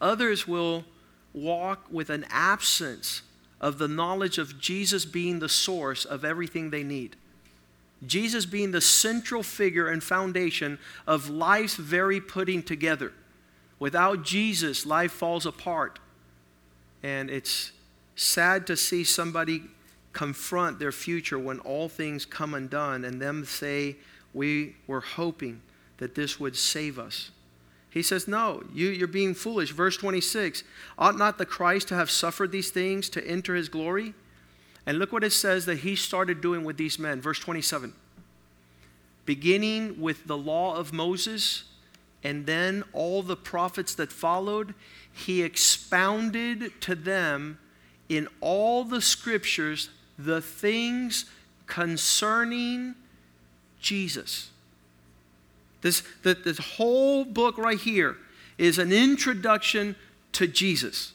Others 0.00 0.48
will 0.48 0.84
walk 1.32 1.86
with 1.90 2.10
an 2.10 2.24
absence 2.30 3.22
of 3.60 3.78
the 3.78 3.88
knowledge 3.88 4.38
of 4.38 4.60
Jesus 4.60 5.04
being 5.04 5.38
the 5.38 5.48
source 5.48 6.04
of 6.04 6.24
everything 6.24 6.70
they 6.70 6.82
need. 6.82 7.16
Jesus 8.06 8.44
being 8.44 8.72
the 8.72 8.80
central 8.80 9.42
figure 9.42 9.88
and 9.88 10.02
foundation 10.02 10.78
of 11.06 11.30
life's 11.30 11.76
very 11.76 12.20
putting 12.20 12.62
together. 12.62 13.12
Without 13.78 14.22
Jesus, 14.22 14.86
life 14.86 15.12
falls 15.12 15.46
apart. 15.46 15.98
And 17.02 17.30
it's 17.30 17.72
sad 18.14 18.66
to 18.68 18.76
see 18.76 19.04
somebody 19.04 19.62
confront 20.12 20.78
their 20.78 20.92
future 20.92 21.38
when 21.38 21.58
all 21.60 21.88
things 21.88 22.24
come 22.24 22.54
undone 22.54 23.04
and 23.04 23.20
them 23.20 23.44
say, 23.44 23.96
We 24.32 24.76
were 24.86 25.02
hoping 25.02 25.60
that 25.98 26.14
this 26.14 26.40
would 26.40 26.56
save 26.56 26.98
us. 26.98 27.30
He 27.90 28.02
says, 28.02 28.26
No, 28.26 28.64
you, 28.74 28.88
you're 28.88 29.08
being 29.08 29.34
foolish. 29.34 29.72
Verse 29.72 29.96
26 29.96 30.64
Ought 30.98 31.18
not 31.18 31.38
the 31.38 31.46
Christ 31.46 31.88
to 31.88 31.94
have 31.94 32.10
suffered 32.10 32.52
these 32.52 32.70
things 32.70 33.08
to 33.10 33.26
enter 33.26 33.54
his 33.54 33.68
glory? 33.68 34.14
And 34.86 34.98
look 34.98 35.12
what 35.12 35.24
it 35.24 35.32
says 35.32 35.66
that 35.66 35.78
he 35.78 35.96
started 35.96 36.40
doing 36.40 36.64
with 36.64 36.76
these 36.76 36.98
men. 36.98 37.20
Verse 37.20 37.38
27 37.38 37.92
Beginning 39.24 40.00
with 40.00 40.26
the 40.26 40.36
law 40.36 40.76
of 40.76 40.92
Moses 40.92 41.64
and 42.26 42.44
then 42.44 42.82
all 42.92 43.22
the 43.22 43.36
prophets 43.36 43.94
that 43.94 44.10
followed, 44.10 44.74
he 45.12 45.42
expounded 45.42 46.72
to 46.80 46.96
them 46.96 47.56
in 48.08 48.26
all 48.40 48.82
the 48.82 49.00
scriptures 49.00 49.90
the 50.18 50.40
things 50.40 51.26
concerning 51.66 52.96
Jesus. 53.80 54.50
This, 55.82 56.02
that 56.24 56.42
this 56.42 56.58
whole 56.58 57.24
book 57.24 57.58
right 57.58 57.78
here 57.78 58.16
is 58.58 58.80
an 58.80 58.90
introduction 58.90 59.94
to 60.32 60.48
Jesus. 60.48 61.12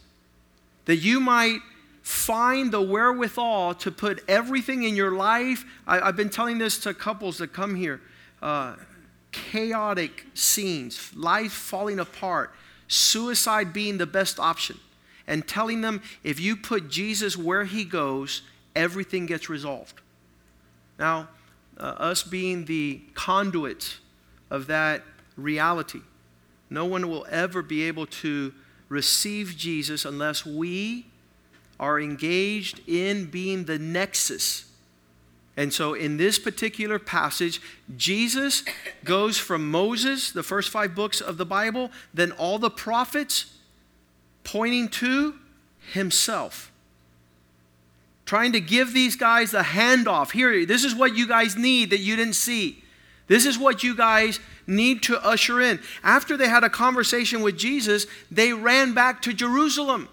That 0.86 0.96
you 0.98 1.20
might 1.20 1.60
find 2.04 2.72
the 2.72 2.82
wherewithal 2.82 3.74
to 3.76 3.92
put 3.92 4.24
everything 4.30 4.84
in 4.84 4.96
your 4.96 5.12
life. 5.12 5.66
I, 5.86 6.06
have 6.06 6.16
been 6.16 6.30
telling 6.30 6.58
this 6.58 6.80
to 6.80 6.94
couples 6.94 7.40
that 7.40 7.52
come 7.52 7.76
here. 7.76 8.00
Uh, 8.42 8.76
chaotic 9.32 10.26
scenes, 10.34 11.12
life 11.16 11.52
falling 11.52 12.00
apart, 12.00 12.54
suicide 12.88 13.74
being 13.74 13.98
the 13.98 14.06
best 14.06 14.40
option, 14.40 14.78
and 15.28 15.48
telling 15.48 15.82
them 15.82 16.02
if 16.24 16.40
you 16.40 16.56
put 16.56 16.90
Jesus 16.90 17.38
where 17.38 17.64
he 17.64 17.84
goes, 17.84 18.42
everything 18.76 19.26
gets 19.26 19.50
resolved. 19.50 20.02
Now, 21.00 21.30
uh, 21.78 21.84
us 21.84 22.24
being 22.24 22.66
the 22.66 23.02
conduits 23.14 24.00
of 24.50 24.68
that 24.68 25.04
reality. 25.36 26.02
No 26.70 26.86
one 26.86 27.10
will 27.10 27.26
ever 27.30 27.62
be 27.62 27.84
able 27.84 28.06
to 28.08 28.54
receive 28.88 29.56
Jesus 29.58 30.06
unless 30.06 30.46
we 30.46 31.08
are 31.80 32.00
engaged 32.00 32.82
in 32.88 33.26
being 33.26 33.66
the 33.66 33.80
nexus. 33.80 34.71
And 35.62 35.72
so, 35.72 35.94
in 35.94 36.18
this 36.18 36.40
particular 36.40 36.98
passage, 36.98 37.62
Jesus 37.96 38.64
goes 39.04 39.38
from 39.38 39.70
Moses, 39.70 40.32
the 40.32 40.42
first 40.42 40.72
five 40.72 40.96
books 40.96 41.22
of 41.22 41.38
the 41.38 41.46
Bible, 41.46 41.92
then 42.16 42.32
all 42.32 42.58
the 42.58 42.72
prophets, 42.72 43.46
pointing 44.44 44.90
to 44.90 45.36
himself. 45.94 46.72
Trying 48.26 48.54
to 48.54 48.60
give 48.60 48.92
these 48.92 49.16
guys 49.16 49.52
the 49.52 49.60
handoff. 49.60 50.32
Here, 50.32 50.66
this 50.66 50.84
is 50.84 50.96
what 50.96 51.16
you 51.16 51.28
guys 51.28 51.56
need 51.56 51.92
that 51.92 52.00
you 52.00 52.16
didn't 52.16 52.34
see. 52.34 52.84
This 53.28 53.46
is 53.46 53.60
what 53.60 53.84
you 53.84 53.96
guys 53.96 54.40
need 54.66 55.04
to 55.04 55.24
usher 55.24 55.62
in. 55.62 55.80
After 56.04 56.38
they 56.38 56.50
had 56.50 56.64
a 56.64 56.72
conversation 56.72 57.44
with 57.44 57.56
Jesus, 57.56 58.08
they 58.32 58.52
ran 58.52 58.96
back 58.96 59.22
to 59.22 59.32
Jerusalem. 59.32 60.10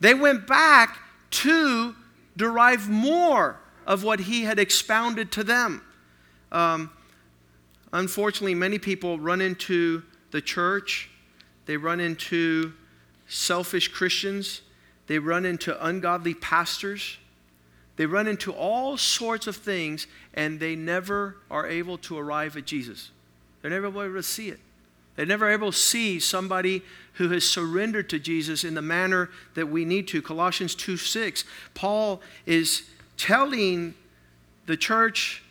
They 0.00 0.14
went 0.14 0.46
back 0.46 0.96
to 1.42 1.94
derive 2.38 2.88
more 2.88 3.60
of 3.86 4.04
what 4.04 4.20
he 4.20 4.42
had 4.42 4.58
expounded 4.58 5.32
to 5.32 5.44
them. 5.44 5.82
Um, 6.52 6.90
unfortunately, 7.92 8.54
many 8.54 8.78
people 8.78 9.18
run 9.18 9.40
into 9.40 10.02
the 10.32 10.40
church, 10.40 11.08
they 11.64 11.76
run 11.76 12.00
into 12.00 12.72
selfish 13.28 13.88
Christians, 13.88 14.60
they 15.06 15.18
run 15.18 15.46
into 15.46 15.84
ungodly 15.84 16.34
pastors 16.34 17.16
they 17.96 18.06
run 18.06 18.28
into 18.28 18.52
all 18.52 18.96
sorts 18.96 19.46
of 19.46 19.56
things 19.56 20.06
and 20.34 20.60
they 20.60 20.76
never 20.76 21.38
are 21.50 21.66
able 21.66 21.98
to 21.98 22.18
arrive 22.18 22.56
at 22.56 22.66
Jesus. 22.66 23.10
They're 23.60 23.70
never 23.70 23.86
able 23.86 24.02
to 24.02 24.22
see 24.22 24.50
it. 24.50 24.60
They're 25.16 25.24
never 25.24 25.50
able 25.50 25.72
to 25.72 25.78
see 25.78 26.20
somebody 26.20 26.82
who 27.14 27.30
has 27.30 27.48
surrendered 27.48 28.10
to 28.10 28.18
Jesus 28.18 28.64
in 28.64 28.74
the 28.74 28.82
manner 28.82 29.30
that 29.54 29.68
we 29.68 29.86
need 29.86 30.06
to. 30.08 30.20
Colossians 30.20 30.74
2 30.74 30.98
6. 30.98 31.44
Paul 31.72 32.20
is 32.44 32.82
telling 33.16 33.94
the 34.66 34.76
church 34.76 35.42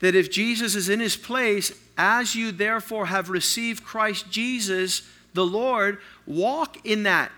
that 0.00 0.14
if 0.14 0.30
Jesus 0.30 0.74
is 0.74 0.88
in 0.88 1.00
his 1.00 1.16
place, 1.16 1.72
as 1.96 2.34
you 2.34 2.52
therefore 2.52 3.06
have 3.06 3.30
received 3.30 3.84
Christ 3.84 4.30
Jesus 4.30 5.02
the 5.34 5.44
Lord, 5.44 5.98
walk 6.26 6.86
in 6.86 7.02
that. 7.04 7.30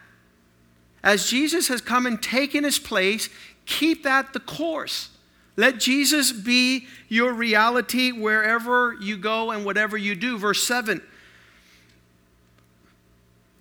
As 1.02 1.28
Jesus 1.28 1.68
has 1.68 1.80
come 1.80 2.06
and 2.06 2.22
taken 2.22 2.64
his 2.64 2.78
place, 2.78 3.28
keep 3.66 4.02
that 4.04 4.32
the 4.32 4.40
course. 4.40 5.08
Let 5.56 5.78
Jesus 5.78 6.32
be 6.32 6.86
your 7.08 7.32
reality 7.32 8.12
wherever 8.12 8.96
you 9.00 9.16
go 9.16 9.50
and 9.50 9.64
whatever 9.64 9.96
you 9.96 10.14
do. 10.14 10.38
Verse 10.38 10.62
7 10.62 11.02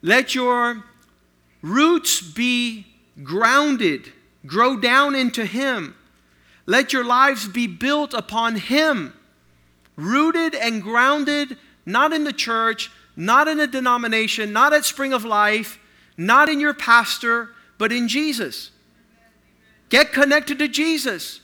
Let 0.01 0.35
your 0.35 0.83
roots 1.61 2.21
be 2.21 2.87
grounded, 3.23 4.11
grow 4.45 4.77
down 4.77 5.15
into 5.15 5.45
Him. 5.45 5.95
Let 6.65 6.93
your 6.93 7.03
lives 7.03 7.47
be 7.47 7.67
built 7.67 8.13
upon 8.13 8.55
Him, 8.55 9.13
rooted 9.95 10.55
and 10.55 10.81
grounded, 10.81 11.57
not 11.85 12.13
in 12.13 12.23
the 12.23 12.33
church, 12.33 12.91
not 13.15 13.47
in 13.47 13.59
a 13.59 13.67
denomination, 13.67 14.53
not 14.53 14.73
at 14.73 14.85
Spring 14.85 15.13
of 15.13 15.25
Life, 15.25 15.79
not 16.17 16.47
in 16.47 16.59
your 16.59 16.73
pastor, 16.73 17.49
but 17.77 17.91
in 17.91 18.07
Jesus. 18.07 18.71
Get 19.89 20.13
connected 20.13 20.59
to 20.59 20.67
Jesus 20.67 21.41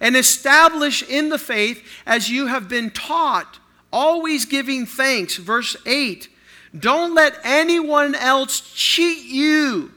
and 0.00 0.16
establish 0.16 1.02
in 1.02 1.28
the 1.28 1.38
faith 1.38 1.84
as 2.06 2.30
you 2.30 2.46
have 2.46 2.68
been 2.68 2.90
taught, 2.90 3.58
always 3.92 4.44
giving 4.44 4.86
thanks. 4.86 5.36
Verse 5.36 5.76
8 5.84 6.28
Don't 6.78 7.14
let 7.14 7.38
anyone 7.42 8.14
else 8.14 8.60
cheat 8.74 9.24
you 9.24 9.92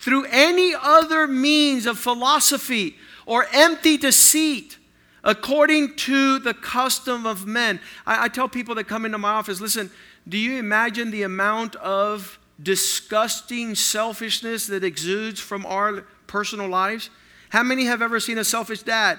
through 0.00 0.24
any 0.30 0.74
other 0.74 1.26
means 1.26 1.86
of 1.86 1.98
philosophy 1.98 2.96
or 3.26 3.46
empty 3.52 3.96
deceit 3.96 4.78
according 5.22 5.94
to 5.94 6.38
the 6.38 6.54
custom 6.54 7.26
of 7.26 7.46
men. 7.46 7.78
I, 8.06 8.24
I, 8.24 8.28
tell 8.28 8.48
people 8.48 8.74
that 8.76 8.84
come 8.84 9.04
into 9.04 9.18
my 9.18 9.32
office 9.32 9.60
listen, 9.60 9.90
do 10.26 10.38
you 10.38 10.58
imagine 10.58 11.10
the 11.10 11.22
amount 11.22 11.76
of 11.76 12.38
disgusting 12.62 13.74
selfishness 13.74 14.66
that 14.68 14.82
exudes 14.82 15.38
from 15.38 15.66
our 15.66 16.06
personal 16.26 16.68
lives? 16.68 17.10
How 17.50 17.62
many 17.62 17.84
have 17.84 18.00
ever 18.00 18.20
seen 18.20 18.38
a 18.38 18.44
selfish 18.44 18.82
dad? 18.82 19.18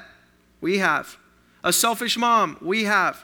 We 0.61 0.79
have. 0.79 1.17
A 1.63 1.71
selfish 1.71 2.17
mom? 2.17 2.57
We 2.59 2.85
have. 2.85 3.23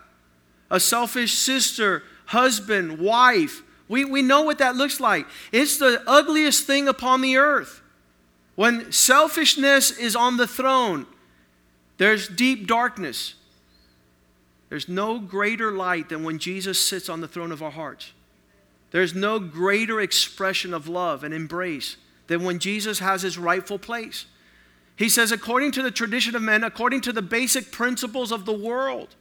A 0.69 0.79
selfish 0.79 1.33
sister, 1.33 2.03
husband, 2.27 2.99
wife? 2.99 3.63
We, 3.87 4.05
we 4.05 4.21
know 4.21 4.41
what 4.41 4.57
that 4.57 4.75
looks 4.75 4.99
like. 4.99 5.27
It's 5.51 5.77
the 5.77 6.03
ugliest 6.07 6.65
thing 6.65 6.87
upon 6.87 7.21
the 7.21 7.37
earth. 7.37 7.81
When 8.55 8.91
selfishness 8.91 9.91
is 9.91 10.15
on 10.15 10.37
the 10.37 10.47
throne, 10.47 11.05
there's 11.97 12.27
deep 12.27 12.67
darkness. 12.67 13.35
There's 14.69 14.89
no 14.89 15.19
greater 15.19 15.71
light 15.71 16.09
than 16.09 16.23
when 16.23 16.39
Jesus 16.39 16.85
sits 16.85 17.07
on 17.07 17.21
the 17.21 17.27
throne 17.27 17.51
of 17.51 17.63
our 17.63 17.71
hearts. 17.71 18.11
There's 18.91 19.13
no 19.13 19.39
greater 19.39 20.01
expression 20.01 20.73
of 20.73 20.87
love 20.87 21.23
and 21.23 21.33
embrace 21.33 21.97
than 22.27 22.43
when 22.43 22.59
Jesus 22.59 22.99
has 22.99 23.21
his 23.21 23.37
rightful 23.37 23.79
place. 23.79 24.25
He 24.95 25.09
says, 25.09 25.31
according 25.31 25.71
to 25.73 25.83
the 25.83 25.91
tradition 25.91 26.35
of 26.35 26.41
men, 26.41 26.63
according 26.63 27.01
to 27.01 27.13
the 27.13 27.21
basic 27.21 27.71
principles 27.71 28.31
of 28.31 28.45
the 28.45 28.53
world, 28.53 29.15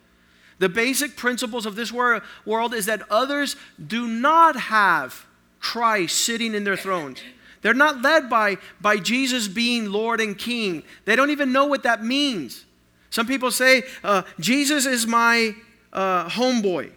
the 0.58 0.68
basic 0.68 1.16
principles 1.16 1.66
of 1.66 1.76
this 1.76 1.92
world 1.92 2.74
is 2.74 2.86
that 2.86 3.02
others 3.10 3.56
do 3.84 4.06
not 4.06 4.56
have 4.56 5.26
Christ 5.60 6.18
sitting 6.18 6.54
in 6.54 6.64
their 6.64 6.76
thrones. 6.76 7.20
They're 7.62 7.74
not 7.74 8.00
led 8.00 8.30
by, 8.30 8.58
by 8.80 8.98
Jesus 8.98 9.48
being 9.48 9.90
Lord 9.90 10.20
and 10.20 10.38
King. 10.38 10.82
They 11.04 11.16
don't 11.16 11.30
even 11.30 11.52
know 11.52 11.66
what 11.66 11.82
that 11.82 12.04
means. 12.04 12.64
Some 13.10 13.26
people 13.26 13.50
say, 13.50 13.82
uh, 14.04 14.22
Jesus 14.38 14.86
is 14.86 15.06
my 15.06 15.54
uh, 15.92 16.28
homeboy. 16.28 16.90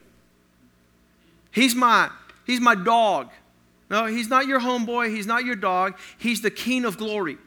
He's 1.52 1.74
my, 1.74 2.10
he's 2.46 2.62
my 2.62 2.76
dog. 2.76 3.30
No, 3.90 4.06
he's 4.06 4.30
not 4.30 4.46
your 4.46 4.60
homeboy. 4.60 5.14
He's 5.14 5.26
not 5.26 5.46
your 5.46 5.56
dog. 5.56 5.98
He's 6.18 6.42
the 6.42 6.52
King 6.52 6.86
of 6.86 6.98
glory. 6.98 7.38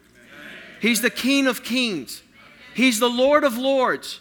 He's 0.80 1.00
the 1.00 1.10
King 1.10 1.46
of 1.46 1.62
kings. 1.62 2.22
He's 2.74 2.98
the 2.98 3.08
Lord 3.08 3.44
of 3.44 3.56
lords. 3.56 4.20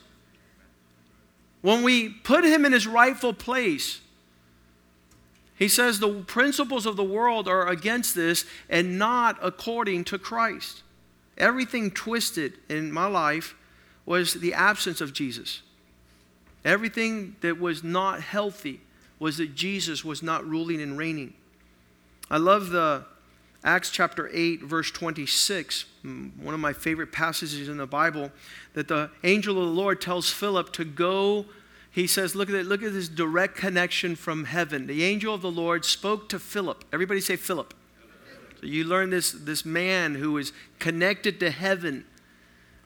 When 1.62 1.84
we 1.84 2.10
put 2.10 2.44
him 2.44 2.66
in 2.66 2.72
his 2.72 2.88
rightful 2.88 3.34
place, 3.34 4.02
he 5.56 5.68
says 5.68 6.00
the 6.00 6.22
principles 6.24 6.88
of 6.88 6.96
the 6.96 7.04
world 7.04 7.48
are 7.48 7.68
against 7.68 8.16
this 8.16 8.46
and 8.68 8.98
not 8.98 9.38
according 9.44 10.06
to 10.06 10.18
Christ. 10.18 10.82
Everything 11.38 11.92
twisted 11.92 12.58
in 12.68 12.92
my 12.92 13.06
life 13.06 13.56
was 14.06 14.34
the 14.34 14.56
absence 14.56 15.02
of 15.02 15.14
Jesus. 15.14 15.62
Everything 16.66 17.36
that 17.42 17.60
was 17.60 17.84
not 17.84 18.22
healthy 18.22 18.82
was 19.20 19.38
that 19.38 19.54
Jesus 19.56 20.04
was 20.04 20.24
not 20.24 20.48
ruling 20.48 20.82
and 20.82 20.98
reigning. 20.98 21.34
I 22.30 22.38
love 22.38 22.70
the 22.70 23.06
Acts 23.64 23.92
chapter 23.92 24.30
8, 24.34 24.64
verse 24.64 24.90
26, 24.90 25.86
mm, 26.04 26.36
one 26.38 26.54
of 26.56 26.60
my 26.60 26.74
favorite 26.74 27.12
passages 27.12 27.70
in 27.70 27.78
the 27.78 27.86
Bible, 27.86 28.32
that 28.74 28.88
the 28.88 29.12
angel 29.24 29.58
of 29.60 29.68
the 29.68 29.72
Lord 29.72 30.02
tells 30.02 30.32
Philip 30.32 30.74
to 30.74 30.84
go. 30.84 31.46
He 31.92 32.08
says, 32.08 32.36
Look 32.36 32.50
at 32.50 32.56
it, 32.56 32.66
look 32.66 32.82
at 32.82 32.94
this 32.94 33.08
direct 33.08 33.56
connection 33.56 34.16
from 34.16 34.46
heaven. 34.46 34.88
The 34.88 35.04
angel 35.04 35.36
of 35.36 35.44
the 35.44 35.52
Lord 35.52 35.86
spoke 35.86 36.28
to 36.30 36.40
Philip. 36.40 36.86
Everybody 36.92 37.22
say 37.22 37.36
Philip. 37.36 37.76
So 38.60 38.66
you 38.66 38.84
learn 38.84 39.12
this, 39.12 39.32
this 39.32 39.64
man 39.64 40.16
who 40.16 40.38
is 40.38 40.54
connected 40.80 41.40
to 41.42 41.52
heaven 41.52 42.06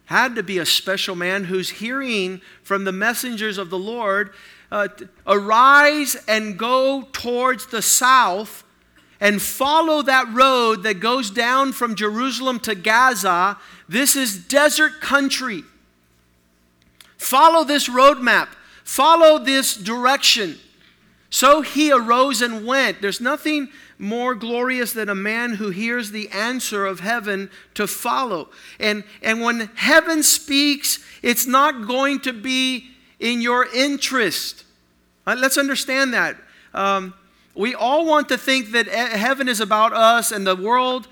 had 0.05 0.35
to 0.35 0.43
be 0.43 0.57
a 0.57 0.65
special 0.65 1.15
man 1.15 1.45
who's 1.45 1.69
hearing 1.69 2.41
from 2.63 2.83
the 2.83 2.91
messengers 2.91 3.57
of 3.57 3.69
the 3.69 3.79
Lord 3.79 4.31
uh, 4.71 4.87
arise 5.25 6.15
and 6.27 6.59
go 6.59 7.07
towards 7.11 7.67
the 7.67 7.81
south 7.81 8.63
and 9.19 9.41
follow 9.41 10.01
that 10.01 10.31
road 10.33 10.83
that 10.83 10.99
goes 10.99 11.29
down 11.29 11.71
from 11.71 11.95
Jerusalem 11.95 12.59
to 12.61 12.75
Gaza, 12.75 13.57
this 13.87 14.15
is 14.15 14.37
desert 14.37 15.01
country. 15.01 15.63
Follow 17.17 17.63
this 17.63 17.89
roadmap, 17.89 18.49
follow 18.83 19.39
this 19.39 19.75
direction. 19.75 20.57
So 21.29 21.61
he 21.61 21.91
arose 21.91 22.41
and 22.41 22.65
went. 22.65 23.01
There's 23.01 23.19
nothing 23.19 23.69
more 23.97 24.35
glorious 24.35 24.93
than 24.93 25.09
a 25.09 25.15
man 25.15 25.55
who 25.55 25.69
hears 25.69 26.11
the 26.11 26.29
answer 26.29 26.85
of 26.85 26.99
heaven 26.99 27.49
to 27.73 27.87
follow. 27.87 28.49
And, 28.79 29.03
and 29.21 29.41
when 29.41 29.69
heaven 29.75 30.23
speaks, 30.23 30.99
it's 31.21 31.45
not 31.45 31.87
going 31.87 32.19
to 32.21 32.33
be 32.33 32.89
in 33.19 33.41
your 33.41 33.67
interest. 33.73 34.63
Uh, 35.25 35.35
let's 35.37 35.57
understand 35.57 36.13
that. 36.13 36.37
Um, 36.73 37.13
we 37.55 37.73
all 37.73 38.05
want 38.05 38.29
to 38.29 38.37
think 38.37 38.71
that 38.71 38.87
heaven 38.87 39.47
is 39.47 39.61
about 39.61 39.93
us 39.93 40.31
and 40.31 40.45
the 40.45 40.55
world 40.55 41.07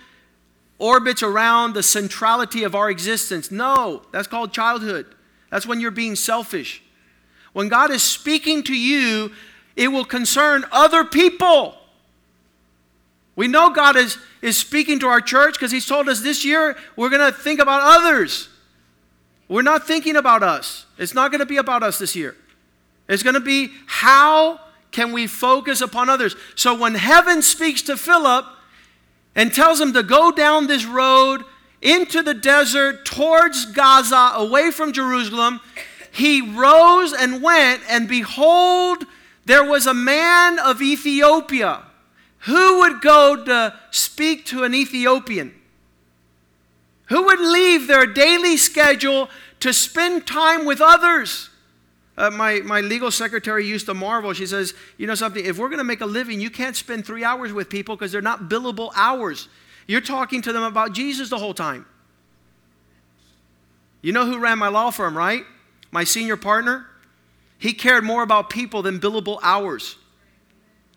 orbits 0.77 1.23
around 1.23 1.73
the 1.73 1.84
centrality 1.84 2.63
of 2.63 2.75
our 2.75 2.89
existence. 2.89 3.49
No, 3.51 4.01
that's 4.12 4.27
called 4.27 4.51
childhood. 4.51 5.06
That's 5.49 5.65
when 5.65 5.79
you're 5.79 5.91
being 5.91 6.15
selfish. 6.15 6.84
When 7.53 7.69
God 7.69 7.91
is 7.91 8.03
speaking 8.03 8.63
to 8.63 8.75
you, 8.75 9.32
it 9.75 9.88
will 9.88 10.06
concern 10.06 10.65
other 10.71 11.06
people. 11.06 11.77
We 13.36 13.47
know 13.47 13.69
God 13.69 13.95
is, 13.95 14.17
is 14.41 14.58
speaking 14.58 14.99
to 14.99 15.08
our 15.08 15.21
church 15.21 15.53
because 15.53 15.71
He's 15.71 15.86
told 15.86 16.10
us 16.10 16.21
this 16.21 16.43
year 16.43 16.75
we're 16.95 17.10
going 17.10 17.32
to 17.32 17.38
think 17.38 17.60
about 17.60 17.82
others. 17.82 18.49
We're 19.47 19.62
not 19.62 19.88
thinking 19.88 20.15
about 20.15 20.43
us. 20.43 20.86
It's 20.97 21.13
not 21.13 21.32
going 21.32 21.39
to 21.39 21.45
be 21.45 21.58
about 21.58 21.84
us 21.84 21.99
this 21.99 22.15
year. 22.15 22.36
It's 23.08 23.23
going 23.23 23.34
to 23.36 23.39
be 23.39 23.71
how 23.86 24.60
can 24.93 25.12
we 25.12 25.27
focus 25.27 25.82
upon 25.82 26.08
others? 26.08 26.36
So 26.56 26.73
when 26.73 26.95
heaven 26.95 27.41
speaks 27.41 27.82
to 27.84 27.97
Philip 27.97 28.45
and 29.36 29.53
tells 29.53 29.82
him 29.82 29.91
to 29.93 30.03
go 30.03 30.32
down 30.32 30.67
this 30.67 30.86
road 30.86 31.43
into 31.82 32.21
the 32.21 32.34
desert 32.34 33.03
towards 33.03 33.65
Gaza, 33.65 34.32
away 34.36 34.71
from 34.71 34.93
Jerusalem, 34.93 35.60
he 36.12 36.41
rose 36.41 37.12
and 37.12 37.41
went, 37.41 37.82
and 37.89 38.08
behold, 38.08 39.03
there 39.45 39.65
was 39.65 39.88
a 39.88 39.93
man 39.93 40.60
of 40.60 40.82
Ethiopia. 40.82 41.82
Who 42.41 42.79
would 42.79 43.01
go 43.01 43.43
to 43.43 43.73
speak 43.91 44.45
to 44.45 44.63
an 44.63 44.75
Ethiopian? 44.75 45.53
Who 47.08 47.23
would 47.23 47.39
leave 47.39 47.88
their 47.88 48.06
daily 48.06 48.58
schedule 48.58 49.29
to 49.60 49.73
spend 49.73 50.27
time 50.27 50.65
with 50.65 50.82
others? 50.82 51.49
Uh, 52.15 52.30
my, 52.30 52.60
my 52.60 52.82
legal 52.82 53.10
secretary 53.10 53.65
used 53.65 53.88
to 53.88 53.93
marvel. 53.93 54.34
She 54.34 54.45
says, 54.45 54.73
You 54.97 55.08
know 55.08 55.15
something? 55.15 55.43
If 55.43 55.58
we're 55.58 55.69
going 55.69 55.80
to 55.80 55.84
make 55.84 56.02
a 56.02 56.06
living, 56.06 56.39
you 56.39 56.49
can't 56.49 56.76
spend 56.76 57.06
three 57.06 57.23
hours 57.23 57.52
with 57.52 57.69
people 57.69 57.95
because 57.95 58.12
they're 58.12 58.21
not 58.21 58.43
billable 58.49 58.91
hours. 58.95 59.49
You're 59.88 60.02
talking 60.02 60.41
to 60.43 60.54
them 60.54 60.63
about 60.63 60.93
Jesus 60.93 61.30
the 61.30 61.38
whole 61.38 61.54
time. 61.54 61.86
You 64.02 64.12
know 64.12 64.26
who 64.26 64.38
ran 64.38 64.60
my 64.60 64.67
law 64.67 64.91
firm, 64.91 65.17
right? 65.17 65.43
My 65.91 66.04
senior 66.04 66.38
partner? 66.38 66.86
He 67.58 67.73
cared 67.73 68.04
more 68.04 68.23
about 68.23 68.49
people 68.49 68.82
than 68.82 68.99
billable 68.99 69.39
hours. 69.41 69.97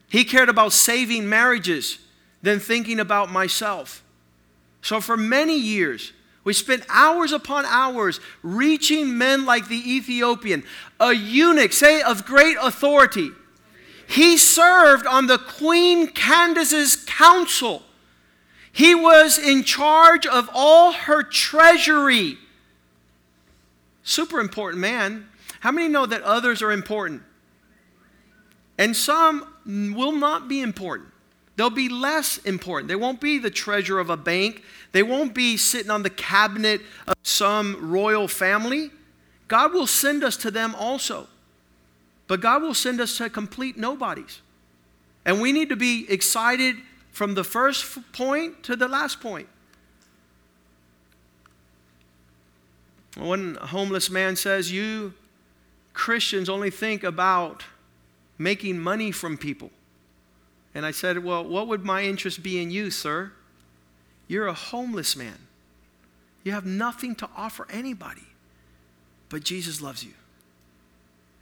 He 0.08 0.24
cared 0.24 0.48
about 0.48 0.72
saving 0.72 1.28
marriages 1.28 1.98
than 2.42 2.60
thinking 2.60 3.00
about 3.00 3.30
myself. 3.30 4.02
So 4.82 5.00
for 5.00 5.16
many 5.16 5.58
years, 5.58 6.12
we 6.46 6.52
spent 6.52 6.84
hours 6.88 7.32
upon 7.32 7.64
hours 7.66 8.20
reaching 8.44 9.18
men 9.18 9.44
like 9.44 9.66
the 9.66 9.96
Ethiopian, 9.96 10.62
a 11.00 11.12
eunuch, 11.12 11.72
say, 11.72 12.00
of 12.00 12.24
great 12.24 12.56
authority. 12.62 13.30
He 14.06 14.36
served 14.36 15.08
on 15.08 15.26
the 15.26 15.38
Queen 15.38 16.06
Candace's 16.06 17.04
council. 17.04 17.82
He 18.70 18.94
was 18.94 19.38
in 19.38 19.64
charge 19.64 20.24
of 20.24 20.48
all 20.54 20.92
her 20.92 21.24
treasury. 21.24 22.38
super 24.04 24.38
important 24.38 24.80
man. 24.80 25.28
How 25.58 25.72
many 25.72 25.88
know 25.88 26.06
that 26.06 26.22
others 26.22 26.62
are 26.62 26.70
important? 26.70 27.22
And 28.78 28.94
some 28.94 29.52
will 29.66 30.12
not 30.12 30.46
be 30.46 30.60
important. 30.60 31.08
They'll 31.56 31.70
be 31.70 31.88
less 31.88 32.36
important. 32.38 32.88
They 32.88 32.96
won't 32.96 33.20
be 33.20 33.38
the 33.38 33.50
treasure 33.50 33.98
of 33.98 34.10
a 34.10 34.16
bank. 34.16 34.62
They 34.92 35.02
won't 35.02 35.34
be 35.34 35.56
sitting 35.56 35.90
on 35.90 36.02
the 36.02 36.10
cabinet 36.10 36.82
of 37.08 37.16
some 37.22 37.90
royal 37.90 38.28
family. 38.28 38.90
God 39.48 39.72
will 39.72 39.86
send 39.86 40.22
us 40.22 40.36
to 40.38 40.50
them 40.50 40.74
also. 40.74 41.28
But 42.28 42.40
God 42.40 42.62
will 42.62 42.74
send 42.74 43.00
us 43.00 43.16
to 43.18 43.30
complete 43.30 43.76
nobodies. 43.76 44.40
And 45.24 45.40
we 45.40 45.52
need 45.52 45.70
to 45.70 45.76
be 45.76 46.06
excited 46.10 46.76
from 47.10 47.34
the 47.34 47.44
first 47.44 48.12
point 48.12 48.62
to 48.64 48.76
the 48.76 48.88
last 48.88 49.20
point. 49.20 49.48
One 53.16 53.54
homeless 53.54 54.10
man 54.10 54.36
says, 54.36 54.70
You 54.70 55.14
Christians 55.94 56.50
only 56.50 56.70
think 56.70 57.02
about 57.02 57.64
making 58.36 58.78
money 58.78 59.10
from 59.10 59.38
people. 59.38 59.70
And 60.76 60.84
I 60.84 60.90
said, 60.90 61.24
Well, 61.24 61.42
what 61.42 61.68
would 61.68 61.86
my 61.86 62.02
interest 62.02 62.42
be 62.42 62.60
in 62.60 62.70
you, 62.70 62.90
sir? 62.90 63.32
You're 64.28 64.46
a 64.46 64.52
homeless 64.52 65.16
man. 65.16 65.38
You 66.44 66.52
have 66.52 66.66
nothing 66.66 67.14
to 67.16 67.30
offer 67.34 67.66
anybody. 67.70 68.26
But 69.30 69.42
Jesus 69.42 69.80
loves 69.80 70.04
you. 70.04 70.12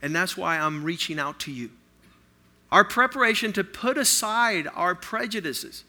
And 0.01 0.15
that's 0.15 0.37
why 0.37 0.57
I'm 0.57 0.85
reaching 0.85 1.19
out 1.19 1.37
to 1.41 1.51
you. 1.51 1.71
Our 2.71 2.85
preparation 2.85 3.51
to 3.53 3.63
put 3.65 3.97
aside 3.97 4.69
our 4.73 4.95
prejudices. 4.95 5.83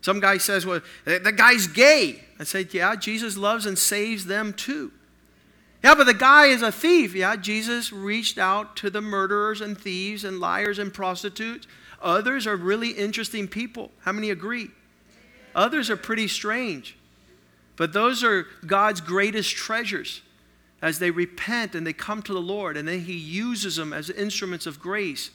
Some 0.00 0.18
guy 0.18 0.38
says, 0.38 0.66
Well, 0.66 0.80
the 1.04 1.32
guy's 1.32 1.68
gay. 1.68 2.24
I 2.40 2.42
say, 2.42 2.66
Yeah, 2.68 2.96
Jesus 2.96 3.36
loves 3.36 3.64
and 3.64 3.78
saves 3.78 4.24
them 4.24 4.52
too. 4.52 4.90
Yeah, 5.84 5.94
but 5.94 6.04
the 6.04 6.14
guy 6.14 6.46
is 6.46 6.62
a 6.62 6.72
thief. 6.72 7.14
Yeah, 7.14 7.36
Jesus 7.36 7.92
reached 7.92 8.38
out 8.38 8.74
to 8.78 8.90
the 8.90 9.00
murderers 9.00 9.60
and 9.60 9.78
thieves 9.78 10.24
and 10.24 10.40
liars 10.40 10.80
and 10.80 10.92
prostitutes. 10.92 11.68
Others 12.02 12.46
are 12.46 12.56
really 12.56 12.90
interesting 12.90 13.48
people. 13.48 13.90
How 14.00 14.12
many 14.12 14.30
agree? 14.30 14.70
Others 15.54 15.90
are 15.90 15.96
pretty 15.96 16.28
strange. 16.28 16.96
But 17.76 17.92
those 17.92 18.22
are 18.24 18.46
God's 18.66 19.00
greatest 19.00 19.54
treasures 19.56 20.22
as 20.80 20.98
they 20.98 21.10
repent 21.10 21.74
and 21.74 21.86
they 21.86 21.92
come 21.92 22.22
to 22.22 22.32
the 22.32 22.40
Lord, 22.40 22.76
and 22.76 22.86
then 22.86 23.00
He 23.00 23.16
uses 23.16 23.76
them 23.76 23.92
as 23.92 24.10
instruments 24.10 24.66
of 24.66 24.80
grace 24.80 25.30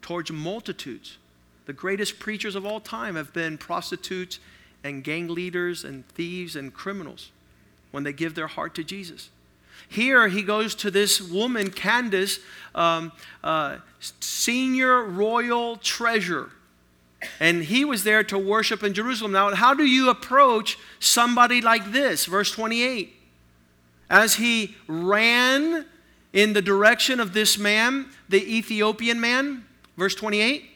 towards 0.00 0.30
multitudes. 0.30 1.18
The 1.66 1.72
greatest 1.72 2.18
preachers 2.18 2.54
of 2.54 2.64
all 2.64 2.80
time 2.80 3.16
have 3.16 3.32
been 3.32 3.58
prostitutes 3.58 4.38
and 4.82 5.04
gang 5.04 5.28
leaders 5.28 5.84
and 5.84 6.08
thieves 6.08 6.56
and 6.56 6.72
criminals 6.72 7.30
when 7.90 8.04
they 8.04 8.12
give 8.12 8.34
their 8.34 8.46
heart 8.46 8.74
to 8.76 8.84
Jesus. 8.84 9.30
Here 9.88 10.28
he 10.28 10.42
goes 10.42 10.74
to 10.76 10.90
this 10.90 11.20
woman, 11.20 11.70
Candace, 11.70 12.40
um, 12.74 13.12
uh, 13.42 13.78
senior 14.20 15.02
royal 15.02 15.76
treasure. 15.76 16.50
And 17.40 17.64
he 17.64 17.84
was 17.84 18.04
there 18.04 18.22
to 18.24 18.38
worship 18.38 18.82
in 18.82 18.94
Jerusalem. 18.94 19.32
Now, 19.32 19.54
how 19.54 19.74
do 19.74 19.84
you 19.84 20.08
approach 20.08 20.78
somebody 21.00 21.60
like 21.60 21.90
this? 21.90 22.26
Verse 22.26 22.52
28. 22.52 23.14
As 24.10 24.36
he 24.36 24.76
ran 24.86 25.84
in 26.32 26.52
the 26.52 26.62
direction 26.62 27.18
of 27.18 27.32
this 27.32 27.58
man, 27.58 28.06
the 28.28 28.56
Ethiopian 28.56 29.20
man, 29.20 29.64
verse 29.96 30.14
28. 30.14 30.70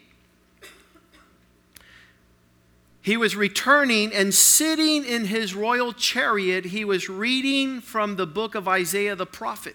He 3.02 3.16
was 3.16 3.34
returning 3.34 4.12
and 4.14 4.32
sitting 4.32 5.04
in 5.04 5.24
his 5.24 5.56
royal 5.56 5.92
chariot. 5.92 6.66
He 6.66 6.84
was 6.84 7.08
reading 7.08 7.80
from 7.80 8.14
the 8.14 8.26
book 8.26 8.54
of 8.54 8.68
Isaiah 8.68 9.16
the 9.16 9.26
prophet. 9.26 9.74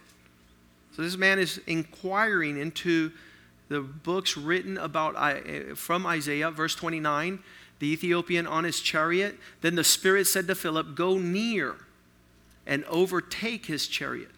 So 0.95 1.01
this 1.01 1.17
man 1.17 1.37
is 1.37 1.59
inquiring 1.67 2.57
into 2.57 3.11
the 3.67 3.81
books 3.81 4.37
written 4.37 4.77
about 4.77 5.15
from 5.77 6.07
Isaiah, 6.07 6.49
verse 6.51 6.73
29. 6.73 7.39
The 7.79 7.87
Ethiopian 7.91 8.47
on 8.47 8.63
his 8.63 8.79
chariot. 8.79 9.37
Then 9.61 9.75
the 9.75 9.83
Spirit 9.83 10.25
said 10.25 10.47
to 10.47 10.55
Philip, 10.55 10.95
Go 10.95 11.17
near 11.17 11.75
and 12.65 12.85
overtake 12.85 13.65
his 13.65 13.87
chariot. 13.87 14.31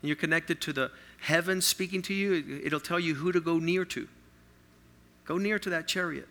And 0.00 0.08
you're 0.08 0.16
connected 0.16 0.62
to 0.62 0.72
the 0.72 0.90
heavens 1.18 1.66
speaking 1.66 2.00
to 2.02 2.14
you. 2.14 2.62
It'll 2.64 2.80
tell 2.80 2.98
you 2.98 3.16
who 3.16 3.32
to 3.32 3.40
go 3.40 3.58
near 3.58 3.84
to. 3.84 4.08
Go 5.26 5.36
near 5.36 5.58
to 5.58 5.70
that 5.70 5.86
chariot. 5.86 6.26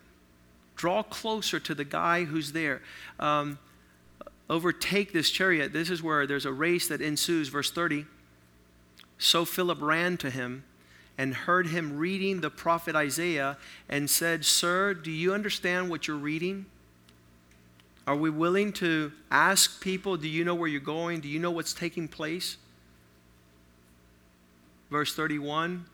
Draw 0.80 1.04
closer 1.04 1.60
to 1.60 1.76
the 1.76 1.84
guy 1.84 2.24
who's 2.24 2.54
there. 2.54 2.82
Um, 3.20 3.60
overtake 4.50 5.12
this 5.12 5.30
chariot. 5.30 5.74
This 5.74 5.90
is 5.90 6.02
where 6.02 6.26
there's 6.26 6.46
a 6.46 6.54
race 6.54 6.88
that 6.88 7.02
ensues. 7.02 7.50
Verse 7.50 7.70
30. 7.70 8.06
So 9.18 9.44
Philip 9.44 9.82
ran 9.82 10.16
to 10.20 10.30
him 10.30 10.64
and 11.18 11.34
heard 11.34 11.68
him 11.68 11.98
reading 11.98 12.40
the 12.40 12.50
prophet 12.50 12.96
Isaiah 12.96 13.58
and 13.90 14.10
said, 14.10 14.46
Sir, 14.46 14.94
do 14.94 15.12
you 15.12 15.34
understand 15.34 15.90
what 15.90 16.08
you're 16.08 16.16
reading? 16.16 16.66
Are 18.08 18.16
we 18.16 18.30
willing 18.30 18.72
to 18.74 19.12
ask 19.30 19.82
people, 19.82 20.16
Do 20.16 20.30
you 20.30 20.46
know 20.46 20.56
where 20.56 20.70
you're 20.70 20.80
going? 20.80 21.20
Do 21.20 21.28
you 21.28 21.40
know 21.40 21.52
what's 21.52 21.74
taking 21.74 22.08
place? 22.08 22.56
Verse 24.90 25.14
31 25.14 25.88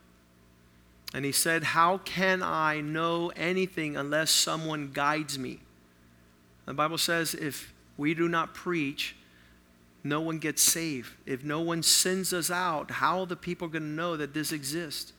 and 1.15 1.23
he 1.23 1.32
said, 1.32 1.63
How 1.63 1.99
can 1.99 2.43
I 2.43 2.82
know 2.82 3.32
anything 3.38 3.95
unless 3.95 4.30
someone 4.30 4.91
guides 4.91 5.39
me? 5.39 5.62
The 6.65 6.73
Bible 6.73 6.97
says 6.97 7.34
if 7.34 7.73
we 7.95 8.13
do 8.13 8.28
not 8.28 8.54
preach, 8.54 9.15
no 10.04 10.19
one 10.19 10.39
gets 10.39 10.62
saved. 10.62 11.13
If 11.25 11.41
no 11.41 11.62
one 11.62 11.84
sends 11.84 12.34
us 12.34 12.51
out, 12.51 12.91
how 12.91 13.21
are 13.21 13.25
the 13.25 13.38
people 13.38 13.69
going 13.69 13.84
to 13.84 13.88
know 13.88 14.17
that 14.17 14.34
this 14.34 14.51
exists? 14.51 15.13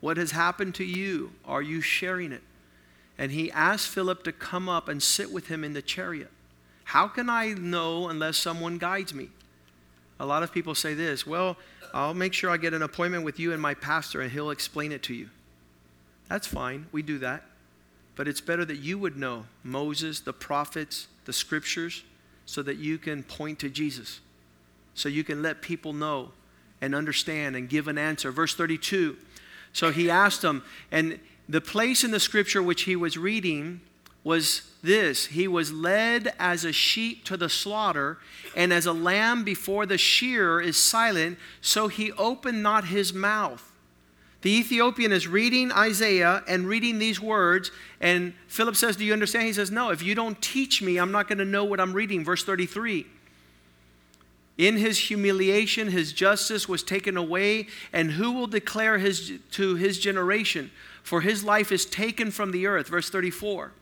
What 0.00 0.16
has 0.16 0.32
happened 0.32 0.74
to 0.74 0.84
you? 0.84 1.30
Are 1.44 1.62
you 1.62 1.80
sharing 1.80 2.32
it? 2.32 2.42
And 3.16 3.30
he 3.30 3.48
asked 3.52 3.86
Philip 3.86 4.24
to 4.24 4.32
come 4.32 4.68
up 4.68 4.88
and 4.88 5.00
sit 5.00 5.30
with 5.30 5.46
him 5.46 5.62
in 5.62 5.72
the 5.72 5.80
chariot. 5.80 6.32
How 6.82 7.06
can 7.06 7.30
I 7.30 7.50
know 7.52 8.08
unless 8.08 8.38
someone 8.38 8.78
guides 8.78 9.14
me? 9.14 9.28
A 10.18 10.26
lot 10.26 10.42
of 10.42 10.52
people 10.52 10.74
say 10.74 10.94
this 10.94 11.24
well, 11.24 11.56
I'll 11.94 12.12
make 12.12 12.32
sure 12.32 12.50
I 12.50 12.56
get 12.56 12.74
an 12.74 12.82
appointment 12.82 13.24
with 13.24 13.38
you 13.38 13.52
and 13.52 13.62
my 13.62 13.72
pastor, 13.72 14.20
and 14.20 14.32
he'll 14.32 14.50
explain 14.50 14.90
it 14.90 15.04
to 15.04 15.14
you. 15.14 15.30
That's 16.28 16.46
fine. 16.46 16.86
We 16.90 17.02
do 17.02 17.18
that. 17.18 17.44
But 18.16 18.26
it's 18.26 18.40
better 18.40 18.64
that 18.64 18.78
you 18.78 18.98
would 18.98 19.16
know 19.16 19.46
Moses, 19.62 20.18
the 20.18 20.32
prophets, 20.32 21.06
the 21.24 21.32
scriptures, 21.32 22.02
so 22.46 22.62
that 22.62 22.78
you 22.78 22.98
can 22.98 23.22
point 23.22 23.60
to 23.60 23.70
Jesus. 23.70 24.20
So 24.94 25.08
you 25.08 25.22
can 25.22 25.40
let 25.40 25.62
people 25.62 25.92
know 25.92 26.32
and 26.80 26.96
understand 26.96 27.54
and 27.54 27.68
give 27.68 27.86
an 27.86 27.96
answer. 27.96 28.32
Verse 28.32 28.56
32. 28.56 29.16
So 29.72 29.92
he 29.92 30.10
asked 30.10 30.42
them, 30.42 30.64
and 30.90 31.20
the 31.48 31.60
place 31.60 32.02
in 32.02 32.10
the 32.10 32.20
scripture 32.20 32.62
which 32.62 32.82
he 32.82 32.96
was 32.96 33.16
reading 33.16 33.80
was 34.24 34.62
this 34.82 35.26
He 35.26 35.46
was 35.46 35.72
led 35.72 36.34
as 36.38 36.64
a 36.64 36.72
sheep 36.72 37.24
to 37.26 37.36
the 37.36 37.48
slaughter, 37.48 38.18
and 38.56 38.72
as 38.72 38.86
a 38.86 38.92
lamb 38.92 39.44
before 39.44 39.86
the 39.86 39.98
shearer 39.98 40.60
is 40.60 40.76
silent, 40.76 41.38
so 41.60 41.88
he 41.88 42.10
opened 42.12 42.62
not 42.62 42.86
his 42.86 43.12
mouth. 43.12 43.70
The 44.42 44.50
Ethiopian 44.50 45.10
is 45.10 45.26
reading 45.26 45.72
Isaiah 45.72 46.42
and 46.46 46.66
reading 46.66 46.98
these 46.98 47.18
words, 47.18 47.70
and 48.00 48.34
Philip 48.46 48.76
says, 48.76 48.96
Do 48.96 49.04
you 49.04 49.12
understand? 49.12 49.46
He 49.46 49.52
says, 49.52 49.70
No, 49.70 49.90
if 49.90 50.02
you 50.02 50.14
don't 50.14 50.40
teach 50.42 50.82
me, 50.82 50.98
I'm 50.98 51.12
not 51.12 51.28
going 51.28 51.38
to 51.38 51.46
know 51.46 51.64
what 51.64 51.80
I'm 51.80 51.94
reading. 51.94 52.24
Verse 52.24 52.44
33. 52.44 53.06
In 54.56 54.76
his 54.76 54.98
humiliation, 54.98 55.88
his 55.88 56.12
justice 56.12 56.68
was 56.68 56.82
taken 56.82 57.16
away, 57.16 57.66
and 57.92 58.12
who 58.12 58.32
will 58.32 58.46
declare 58.46 58.98
his, 58.98 59.32
to 59.52 59.74
his 59.74 59.98
generation? 59.98 60.70
For 61.02 61.22
his 61.22 61.42
life 61.42 61.72
is 61.72 61.86
taken 61.86 62.30
from 62.30 62.52
the 62.52 62.66
earth. 62.66 62.88
Verse 62.88 63.10
34. 63.10 63.72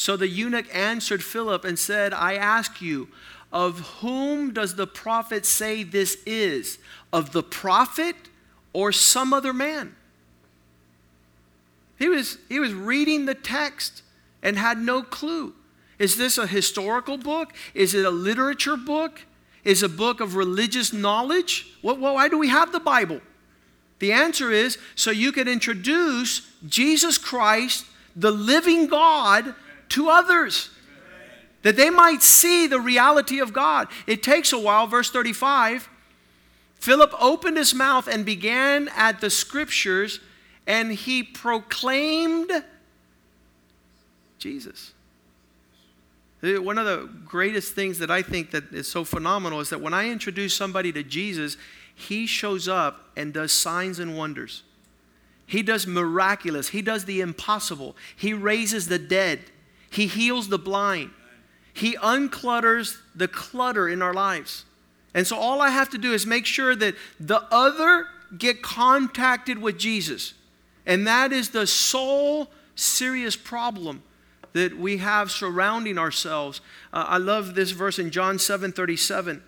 So 0.00 0.16
the 0.16 0.28
eunuch 0.28 0.64
answered 0.74 1.22
Philip 1.22 1.62
and 1.62 1.78
said, 1.78 2.14
I 2.14 2.32
ask 2.32 2.80
you, 2.80 3.08
of 3.52 3.80
whom 4.00 4.54
does 4.54 4.76
the 4.76 4.86
prophet 4.86 5.44
say 5.44 5.82
this 5.82 6.16
is? 6.24 6.78
Of 7.12 7.32
the 7.32 7.42
prophet 7.42 8.16
or 8.72 8.92
some 8.92 9.34
other 9.34 9.52
man? 9.52 9.94
He 11.98 12.08
was, 12.08 12.38
he 12.48 12.58
was 12.58 12.72
reading 12.72 13.26
the 13.26 13.34
text 13.34 14.02
and 14.42 14.56
had 14.56 14.78
no 14.78 15.02
clue. 15.02 15.52
Is 15.98 16.16
this 16.16 16.38
a 16.38 16.46
historical 16.46 17.18
book? 17.18 17.52
Is 17.74 17.92
it 17.92 18.06
a 18.06 18.10
literature 18.10 18.78
book? 18.78 19.26
Is 19.64 19.82
a 19.82 19.88
book 19.90 20.20
of 20.20 20.34
religious 20.34 20.94
knowledge? 20.94 21.74
Well, 21.82 21.98
why 21.98 22.28
do 22.28 22.38
we 22.38 22.48
have 22.48 22.72
the 22.72 22.80
Bible? 22.80 23.20
The 23.98 24.12
answer 24.12 24.50
is 24.50 24.78
so 24.94 25.10
you 25.10 25.30
can 25.30 25.46
introduce 25.46 26.50
Jesus 26.66 27.18
Christ, 27.18 27.84
the 28.16 28.30
living 28.30 28.86
God, 28.86 29.54
to 29.90 30.08
others 30.08 30.70
that 31.62 31.76
they 31.76 31.90
might 31.90 32.22
see 32.22 32.66
the 32.66 32.80
reality 32.80 33.38
of 33.38 33.52
God. 33.52 33.88
It 34.06 34.22
takes 34.22 34.52
a 34.52 34.58
while. 34.58 34.86
Verse 34.86 35.10
35 35.10 35.88
Philip 36.76 37.12
opened 37.20 37.58
his 37.58 37.74
mouth 37.74 38.08
and 38.08 38.24
began 38.24 38.88
at 38.96 39.20
the 39.20 39.28
scriptures, 39.28 40.18
and 40.66 40.90
he 40.90 41.22
proclaimed 41.22 42.50
Jesus. 44.38 44.94
Uh, 46.42 46.62
one 46.62 46.78
of 46.78 46.86
the 46.86 47.06
greatest 47.26 47.74
things 47.74 47.98
that 47.98 48.10
I 48.10 48.22
think 48.22 48.50
that 48.52 48.72
is 48.72 48.88
so 48.88 49.04
phenomenal 49.04 49.60
is 49.60 49.68
that 49.68 49.82
when 49.82 49.92
I 49.92 50.08
introduce 50.08 50.56
somebody 50.56 50.90
to 50.92 51.02
Jesus, 51.02 51.58
he 51.94 52.26
shows 52.26 52.66
up 52.66 53.10
and 53.14 53.34
does 53.34 53.52
signs 53.52 53.98
and 53.98 54.16
wonders. 54.16 54.62
He 55.46 55.62
does 55.62 55.86
miraculous. 55.86 56.68
He 56.68 56.80
does 56.80 57.04
the 57.04 57.20
impossible. 57.20 57.94
He 58.16 58.32
raises 58.32 58.88
the 58.88 58.98
dead. 58.98 59.40
He 59.90 60.06
heals 60.06 60.48
the 60.48 60.58
blind. 60.58 61.10
He 61.72 61.96
unclutters 61.96 62.98
the 63.14 63.28
clutter 63.28 63.88
in 63.88 64.02
our 64.02 64.14
lives. 64.14 64.64
And 65.14 65.26
so 65.26 65.36
all 65.36 65.60
I 65.60 65.70
have 65.70 65.90
to 65.90 65.98
do 65.98 66.12
is 66.12 66.26
make 66.26 66.46
sure 66.46 66.74
that 66.76 66.94
the 67.18 67.42
other 67.50 68.06
get 68.36 68.62
contacted 68.62 69.58
with 69.58 69.78
Jesus. 69.78 70.34
And 70.86 71.06
that 71.06 71.32
is 71.32 71.50
the 71.50 71.66
sole 71.66 72.50
serious 72.74 73.36
problem 73.36 74.02
that 74.52 74.76
we 74.76 74.98
have 74.98 75.30
surrounding 75.30 75.98
ourselves. 75.98 76.60
Uh, 76.92 77.04
I 77.08 77.18
love 77.18 77.54
this 77.54 77.70
verse 77.70 77.98
in 77.98 78.10
John 78.10 78.38
7 78.38 78.72
37. 78.72 79.42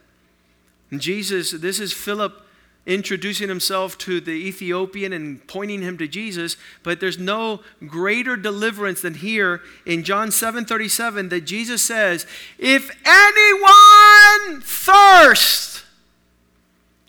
And 0.90 1.00
Jesus, 1.00 1.52
this 1.52 1.80
is 1.80 1.92
Philip 1.92 2.40
introducing 2.84 3.48
himself 3.48 3.96
to 3.96 4.20
the 4.20 4.32
Ethiopian 4.32 5.12
and 5.12 5.46
pointing 5.46 5.82
him 5.82 5.96
to 5.98 6.08
Jesus, 6.08 6.56
but 6.82 6.98
there's 7.00 7.18
no 7.18 7.62
greater 7.86 8.36
deliverance 8.36 9.02
than 9.02 9.14
here 9.14 9.62
in 9.86 10.02
John 10.02 10.30
7:37 10.30 11.28
that 11.28 11.42
Jesus 11.42 11.82
says, 11.82 12.26
"If 12.58 12.90
anyone 13.04 14.60
thirst." 14.62 15.84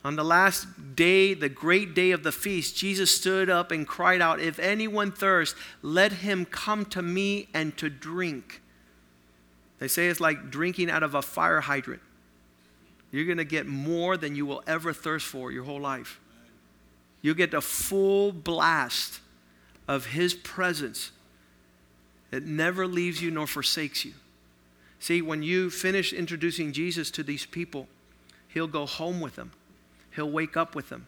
On 0.05 0.15
the 0.15 0.23
last 0.23 0.95
day, 0.95 1.33
the 1.33 1.49
great 1.49 1.93
day 1.95 2.12
of 2.12 2.23
the 2.23 2.31
feast, 2.31 2.77
Jesus 2.77 3.15
stood 3.15 3.49
up 3.49 3.71
and 3.71 3.88
cried 3.88 4.21
out, 4.21 4.39
"If 4.39 4.59
anyone 4.59 5.12
thirst, 5.12 5.55
let 5.81 6.12
him 6.12 6.45
come 6.45 6.86
to 6.88 7.01
me 7.01 7.47
and 7.53 7.75
to 7.77 7.89
drink." 7.89 8.62
They 9.79 9.88
say 9.88 10.07
it's 10.07 10.19
like 10.19 10.51
drinking 10.51 10.91
out 10.91 11.03
of 11.03 11.15
a 11.15 11.21
fire 11.21 11.62
hydrant. 11.62 12.01
You're 13.13 13.26
going 13.26 13.38
to 13.38 13.45
get 13.45 13.67
more 13.67 14.17
than 14.17 14.36
you 14.36 14.47
will 14.47 14.63
ever 14.65 14.91
thirst 14.91 15.28
for 15.28 15.52
your 15.52 15.65
whole 15.65 15.80
life. 15.80 16.19
You'll 17.21 17.36
get 17.36 17.52
the 17.52 17.62
full 17.62 18.32
blast 18.32 19.19
of 19.88 20.08
His 20.08 20.34
presence 20.34 21.12
that 22.32 22.43
never 22.43 22.88
leaves 22.88 23.21
you 23.21 23.30
nor 23.30 23.45
forsakes 23.45 24.04
you. 24.04 24.13
See, 24.99 25.21
when 25.21 25.43
you 25.43 25.69
finish 25.69 26.12
introducing 26.12 26.73
Jesus 26.73 27.12
to 27.12 27.21
these 27.21 27.45
people, 27.45 27.88
He'll 28.47 28.67
go 28.67 28.88
home 28.88 29.21
with 29.21 29.36
them, 29.36 29.52
He'll 30.15 30.32
wake 30.32 30.58
up 30.58 30.73
with 30.73 30.89
them, 30.89 31.06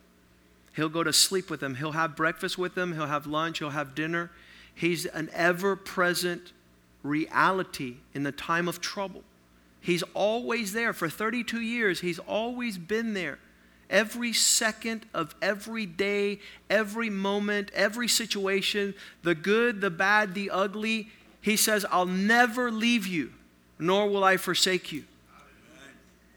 He'll 0.75 0.89
go 0.89 1.03
to 1.03 1.11
sleep 1.11 1.49
with 1.49 1.59
them, 1.59 1.73
He'll 1.73 1.93
have 1.93 2.15
breakfast 2.15 2.55
with 2.55 2.75
them, 2.75 2.93
He'll 2.93 3.07
have 3.07 3.25
lunch, 3.25 3.57
He'll 3.57 3.71
have 3.71 3.95
dinner. 3.95 4.29
He's 4.75 5.07
an 5.07 5.29
ever 5.33 5.75
present 5.75 6.51
reality 7.01 7.95
in 8.13 8.21
the 8.21 8.31
time 8.31 8.67
of 8.67 8.79
trouble. 8.79 9.23
He's 9.85 10.01
always 10.15 10.73
there. 10.73 10.93
For 10.93 11.07
32 11.07 11.61
years, 11.61 11.99
He's 11.99 12.17
always 12.17 12.79
been 12.79 13.13
there. 13.13 13.37
Every 13.87 14.33
second 14.33 15.05
of 15.13 15.35
every 15.43 15.85
day, 15.85 16.39
every 16.71 17.11
moment, 17.11 17.69
every 17.71 18.07
situation, 18.07 18.95
the 19.21 19.35
good, 19.35 19.81
the 19.81 19.91
bad, 19.91 20.33
the 20.33 20.49
ugly, 20.49 21.11
He 21.39 21.55
says, 21.55 21.85
I'll 21.91 22.07
never 22.07 22.71
leave 22.71 23.05
you, 23.05 23.31
nor 23.77 24.09
will 24.09 24.23
I 24.23 24.37
forsake 24.37 24.91
you. 24.91 25.03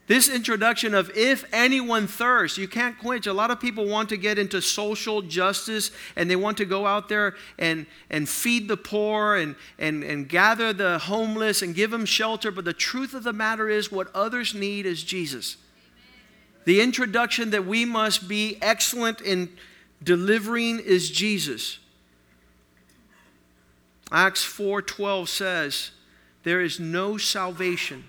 This 0.09 0.31
introduction 0.31 0.95
of 0.95 1.15
if 1.15 1.45
anyone 1.53 2.07
thirsts, 2.07 2.57
you 2.57 2.67
can't 2.67 2.99
quench. 2.99 3.27
A 3.27 3.33
lot 3.35 3.51
of 3.51 3.61
people 3.61 3.87
want 3.87 4.09
to 4.09 4.17
get 4.17 4.39
into 4.39 4.63
social 4.63 5.21
justice 5.21 5.91
and 6.17 6.31
they 6.31 6.37
want 6.37 6.57
to 6.57 6.65
go 6.65 6.87
out 6.87 7.11
there 7.11 7.37
and, 7.59 7.85
and 8.09 8.27
feed 8.27 8.69
the 8.69 8.77
poor 8.79 9.37
and, 9.37 9.55
and, 9.79 10.03
and 10.03 10.27
gather 10.27 10.73
the 10.73 10.99
homeless 10.99 11.61
and 11.61 11.75
give 11.75 11.91
them 11.91 12.07
shelter. 12.07 12.51
But 12.51 12.65
the 12.65 12.73
truth 12.73 13.13
of 13.13 13.23
the 13.23 13.35
matter 13.35 13.69
is, 13.69 13.93
what 13.93 14.09
others 14.15 14.55
need 14.55 14.87
is 14.87 15.05
Jesus. 15.05 15.59
The 16.65 16.81
introduction 16.81 17.51
that 17.51 17.67
we 17.67 17.85
must 17.85 18.29
be 18.29 18.57
excellent 18.63 19.21
in 19.21 19.51
delivering 20.03 20.79
is 20.79 21.11
Jesus. 21.11 21.81
Acts 24.11 24.43
4:12 24.43 25.29
says, 25.29 25.91
"There 26.45 26.63
is 26.63 26.81
no 26.81 27.19
salvation 27.19 28.05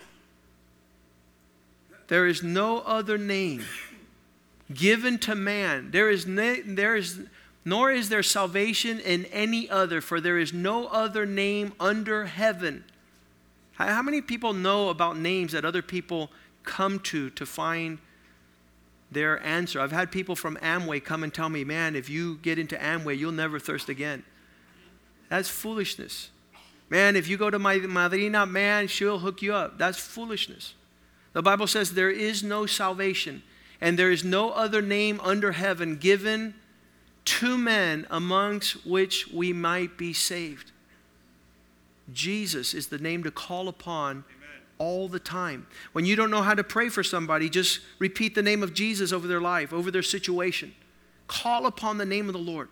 there 2.09 2.27
is 2.27 2.43
no 2.43 2.79
other 2.79 3.17
name 3.17 3.63
given 4.73 5.17
to 5.19 5.35
man. 5.35 5.91
There 5.91 6.09
is, 6.09 6.27
ne- 6.27 6.61
there 6.61 6.95
is 6.95 7.21
nor 7.65 7.91
is 7.91 8.09
there 8.09 8.23
salvation 8.23 8.99
in 8.99 9.25
any 9.25 9.69
other, 9.69 10.01
for 10.01 10.19
there 10.19 10.37
is 10.37 10.53
no 10.53 10.87
other 10.87 11.25
name 11.25 11.73
under 11.79 12.25
heaven. 12.25 12.83
How 13.73 14.01
many 14.01 14.21
people 14.21 14.53
know 14.53 14.89
about 14.89 15.17
names 15.17 15.51
that 15.53 15.63
other 15.63 15.81
people 15.81 16.31
come 16.63 16.99
to 16.99 17.29
to 17.29 17.45
find 17.45 17.99
their 19.11 19.41
answer? 19.43 19.79
I've 19.79 19.91
had 19.91 20.11
people 20.11 20.35
from 20.35 20.57
Amway 20.57 21.03
come 21.03 21.23
and 21.23 21.33
tell 21.33 21.49
me, 21.49 21.63
man, 21.63 21.95
if 21.95 22.09
you 22.09 22.39
get 22.41 22.59
into 22.59 22.75
Amway, 22.75 23.17
you'll 23.17 23.31
never 23.31 23.59
thirst 23.59 23.87
again. 23.87 24.23
That's 25.29 25.47
foolishness. 25.47 26.31
Man, 26.89 27.15
if 27.15 27.27
you 27.27 27.37
go 27.37 27.49
to 27.49 27.59
my 27.59 27.77
madrina, 27.77 28.47
man, 28.47 28.87
she'll 28.87 29.19
hook 29.19 29.41
you 29.41 29.53
up. 29.53 29.77
That's 29.77 29.99
foolishness. 29.99 30.73
The 31.33 31.41
Bible 31.41 31.67
says 31.67 31.93
there 31.93 32.09
is 32.09 32.43
no 32.43 32.65
salvation, 32.65 33.43
and 33.79 33.97
there 33.97 34.11
is 34.11 34.23
no 34.23 34.51
other 34.51 34.81
name 34.81 35.19
under 35.23 35.51
heaven 35.51 35.97
given 35.97 36.55
to 37.25 37.57
men 37.57 38.07
amongst 38.09 38.85
which 38.85 39.27
we 39.27 39.53
might 39.53 39.97
be 39.97 40.13
saved. 40.13 40.71
Jesus 42.11 42.73
is 42.73 42.87
the 42.87 42.97
name 42.97 43.23
to 43.23 43.31
call 43.31 43.67
upon 43.67 44.11
Amen. 44.11 44.23
all 44.79 45.07
the 45.07 45.19
time. 45.19 45.67
When 45.91 46.05
you 46.05 46.15
don't 46.15 46.31
know 46.31 46.41
how 46.41 46.55
to 46.55 46.63
pray 46.63 46.89
for 46.89 47.03
somebody, 47.03 47.49
just 47.49 47.81
repeat 47.99 48.33
the 48.33 48.41
name 48.41 48.63
of 48.63 48.73
Jesus 48.73 49.13
over 49.13 49.27
their 49.27 49.41
life, 49.41 49.71
over 49.71 49.91
their 49.91 50.01
situation. 50.01 50.73
Call 51.27 51.67
upon 51.67 51.99
the 51.99 52.05
name 52.05 52.27
of 52.27 52.33
the 52.33 52.39
Lord, 52.39 52.69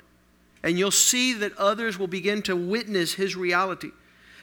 and 0.64 0.80
you'll 0.80 0.90
see 0.90 1.34
that 1.34 1.56
others 1.58 2.00
will 2.00 2.08
begin 2.08 2.42
to 2.44 2.56
witness 2.56 3.14
his 3.14 3.36
reality. 3.36 3.92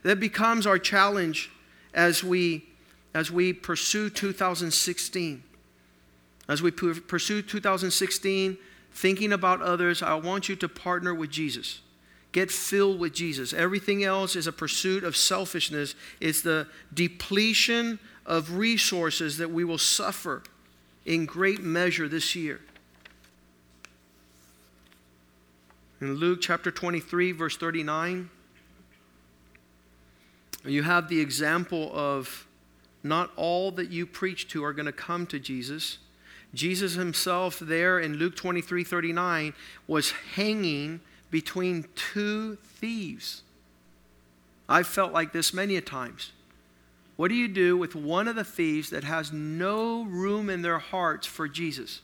That 0.05 0.20
becomes 0.20 0.66
our 0.66 0.79
challenge 0.79 1.50
as 1.92 2.22
we 2.22 2.66
as 3.14 3.31
we 3.31 3.53
pursue 3.53 4.11
2016. 4.11 5.42
As 6.48 6.61
we 6.61 6.70
pursue 6.70 7.40
2016, 7.40 8.59
thinking 8.92 9.33
about 9.33 9.62
others, 9.62 10.03
I 10.03 10.14
want 10.14 10.48
you 10.48 10.57
to 10.57 10.68
partner 10.68 11.14
with 11.14 11.31
Jesus. 11.31 11.81
Get 12.33 12.50
filled 12.50 12.98
with 12.98 13.14
Jesus. 13.14 13.53
Everything 13.53 14.03
else 14.03 14.37
is 14.37 14.46
a 14.46 14.53
pursuit 14.53 15.05
of 15.05 15.16
selfishness, 15.16 15.94
it's 16.20 16.42
the 16.42 16.66
depletion 16.92 17.98
of 18.27 18.57
resources 18.57 19.38
that 19.38 19.50
we 19.50 19.64
will 19.64 19.79
suffer 19.79 20.42
in 21.07 21.27
great 21.27 21.62
measure 21.62 22.09
this 22.09 22.35
year. 22.35 22.61
In 26.00 26.14
Luke 26.14 26.40
chapter 26.42 26.70
23, 26.70 27.33
verse 27.33 27.57
39, 27.57 28.29
you 30.64 30.83
have 30.83 31.09
the 31.09 31.20
example 31.20 31.90
of 31.94 32.46
not 33.04 33.30
all 33.36 33.70
that 33.72 33.90
you 33.90 34.06
preach 34.06 34.48
to 34.48 34.64
are 34.64 34.72
going 34.72 34.86
to 34.86 34.92
come 34.92 35.26
to 35.26 35.38
Jesus. 35.38 35.98
Jesus 36.54 36.94
himself, 36.94 37.58
there 37.58 38.00
in 38.00 38.14
Luke 38.14 38.34
23 38.34 38.82
39, 38.82 39.54
was 39.86 40.10
hanging 40.34 41.00
between 41.30 41.84
two 41.94 42.56
thieves. 42.56 43.42
I've 44.68 44.86
felt 44.86 45.12
like 45.12 45.32
this 45.32 45.52
many 45.52 45.76
a 45.76 45.80
times. 45.80 46.32
What 47.16 47.28
do 47.28 47.34
you 47.34 47.48
do 47.48 47.76
with 47.76 47.94
one 47.94 48.26
of 48.26 48.36
the 48.36 48.44
thieves 48.44 48.90
that 48.90 49.04
has 49.04 49.32
no 49.32 50.04
room 50.04 50.50
in 50.50 50.62
their 50.62 50.78
hearts 50.78 51.26
for 51.26 51.46
Jesus? 51.46 52.00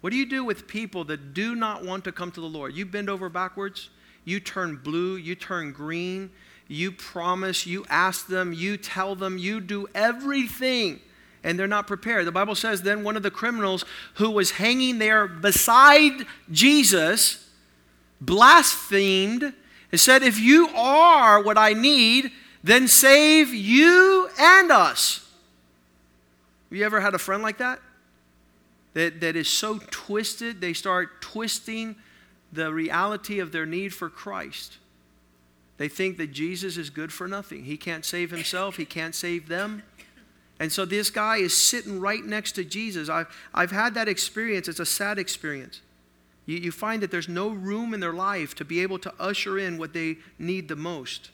What 0.00 0.10
do 0.10 0.16
you 0.16 0.26
do 0.26 0.44
with 0.44 0.66
people 0.66 1.04
that 1.04 1.34
do 1.34 1.54
not 1.54 1.84
want 1.84 2.04
to 2.04 2.12
come 2.12 2.30
to 2.32 2.40
the 2.40 2.46
Lord? 2.46 2.74
You 2.74 2.86
bend 2.86 3.10
over 3.10 3.28
backwards, 3.28 3.90
you 4.24 4.40
turn 4.40 4.76
blue, 4.76 5.16
you 5.16 5.34
turn 5.34 5.72
green, 5.72 6.30
you 6.70 6.92
promise, 6.92 7.66
you 7.66 7.84
ask 7.88 8.28
them, 8.28 8.52
you 8.52 8.76
tell 8.76 9.16
them, 9.16 9.38
you 9.38 9.60
do 9.60 9.88
everything, 9.92 11.00
and 11.42 11.58
they're 11.58 11.66
not 11.66 11.88
prepared. 11.88 12.26
The 12.26 12.32
Bible 12.32 12.54
says 12.54 12.82
then 12.82 13.02
one 13.02 13.16
of 13.16 13.24
the 13.24 13.30
criminals 13.30 13.84
who 14.14 14.30
was 14.30 14.52
hanging 14.52 14.98
there 14.98 15.26
beside 15.26 16.26
Jesus 16.50 17.48
blasphemed 18.20 19.52
and 19.90 20.00
said, 20.00 20.22
If 20.22 20.38
you 20.38 20.68
are 20.68 21.42
what 21.42 21.58
I 21.58 21.72
need, 21.72 22.30
then 22.62 22.86
save 22.86 23.52
you 23.52 24.28
and 24.38 24.70
us. 24.70 25.28
Have 26.70 26.78
you 26.78 26.84
ever 26.84 27.00
had 27.00 27.14
a 27.14 27.18
friend 27.18 27.42
like 27.42 27.58
that? 27.58 27.80
That, 28.94 29.20
that 29.20 29.34
is 29.34 29.48
so 29.48 29.80
twisted, 29.90 30.60
they 30.60 30.72
start 30.72 31.20
twisting 31.20 31.96
the 32.52 32.72
reality 32.72 33.40
of 33.40 33.50
their 33.50 33.66
need 33.66 33.92
for 33.92 34.08
Christ. 34.08 34.76
They 35.80 35.88
think 35.88 36.18
that 36.18 36.30
Jesus 36.30 36.76
is 36.76 36.90
good 36.90 37.10
for 37.10 37.26
nothing. 37.26 37.64
He 37.64 37.78
can't 37.78 38.04
save 38.04 38.30
himself, 38.30 38.76
he 38.76 38.84
can't 38.84 39.14
save 39.14 39.48
them. 39.48 39.82
And 40.58 40.70
so 40.70 40.84
this 40.84 41.08
guy 41.08 41.38
is 41.38 41.56
sitting 41.56 42.00
right 42.00 42.22
next 42.22 42.52
to 42.52 42.64
Jesus. 42.64 43.08
I've, 43.08 43.34
I've 43.54 43.70
had 43.70 43.94
that 43.94 44.06
experience. 44.06 44.68
It's 44.68 44.78
a 44.78 44.84
sad 44.84 45.18
experience. 45.18 45.80
You, 46.44 46.58
you 46.58 46.70
find 46.70 47.02
that 47.02 47.10
there's 47.10 47.30
no 47.30 47.48
room 47.48 47.94
in 47.94 48.00
their 48.00 48.12
life 48.12 48.54
to 48.56 48.64
be 48.66 48.80
able 48.80 48.98
to 48.98 49.14
usher 49.18 49.58
in 49.58 49.78
what 49.78 49.94
they 49.94 50.18
need 50.38 50.68
the 50.68 50.76
most. 50.76 51.30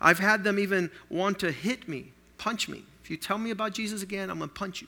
I've 0.00 0.20
had 0.20 0.44
them 0.44 0.60
even 0.60 0.92
want 1.10 1.40
to 1.40 1.50
hit 1.50 1.88
me, 1.88 2.12
punch 2.38 2.68
me. 2.68 2.84
If 3.02 3.10
you 3.10 3.16
tell 3.16 3.38
me 3.38 3.50
about 3.50 3.72
Jesus 3.72 4.04
again, 4.04 4.30
I'm 4.30 4.38
going 4.38 4.48
to 4.48 4.54
punch 4.54 4.80
you. 4.80 4.86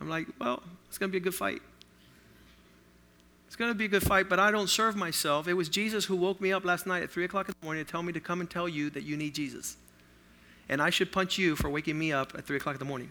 I'm 0.00 0.08
like, 0.08 0.26
well, 0.40 0.60
it's 0.88 0.98
going 0.98 1.10
to 1.10 1.12
be 1.12 1.18
a 1.18 1.24
good 1.24 1.36
fight. 1.36 1.62
Going 3.58 3.72
to 3.72 3.74
be 3.74 3.86
a 3.86 3.88
good 3.88 4.04
fight, 4.04 4.28
but 4.28 4.38
I 4.38 4.52
don't 4.52 4.68
serve 4.68 4.94
myself. 4.94 5.48
It 5.48 5.54
was 5.54 5.68
Jesus 5.68 6.04
who 6.04 6.14
woke 6.14 6.40
me 6.40 6.52
up 6.52 6.64
last 6.64 6.86
night 6.86 7.02
at 7.02 7.10
3 7.10 7.24
o'clock 7.24 7.48
in 7.48 7.54
the 7.60 7.64
morning 7.66 7.84
to 7.84 7.90
tell 7.90 8.04
me 8.04 8.12
to 8.12 8.20
come 8.20 8.40
and 8.40 8.48
tell 8.48 8.68
you 8.68 8.88
that 8.90 9.02
you 9.02 9.16
need 9.16 9.34
Jesus. 9.34 9.76
And 10.68 10.80
I 10.80 10.90
should 10.90 11.10
punch 11.10 11.38
you 11.38 11.56
for 11.56 11.68
waking 11.68 11.98
me 11.98 12.12
up 12.12 12.34
at 12.38 12.46
3 12.46 12.58
o'clock 12.58 12.76
in 12.76 12.78
the 12.78 12.84
morning. 12.84 13.10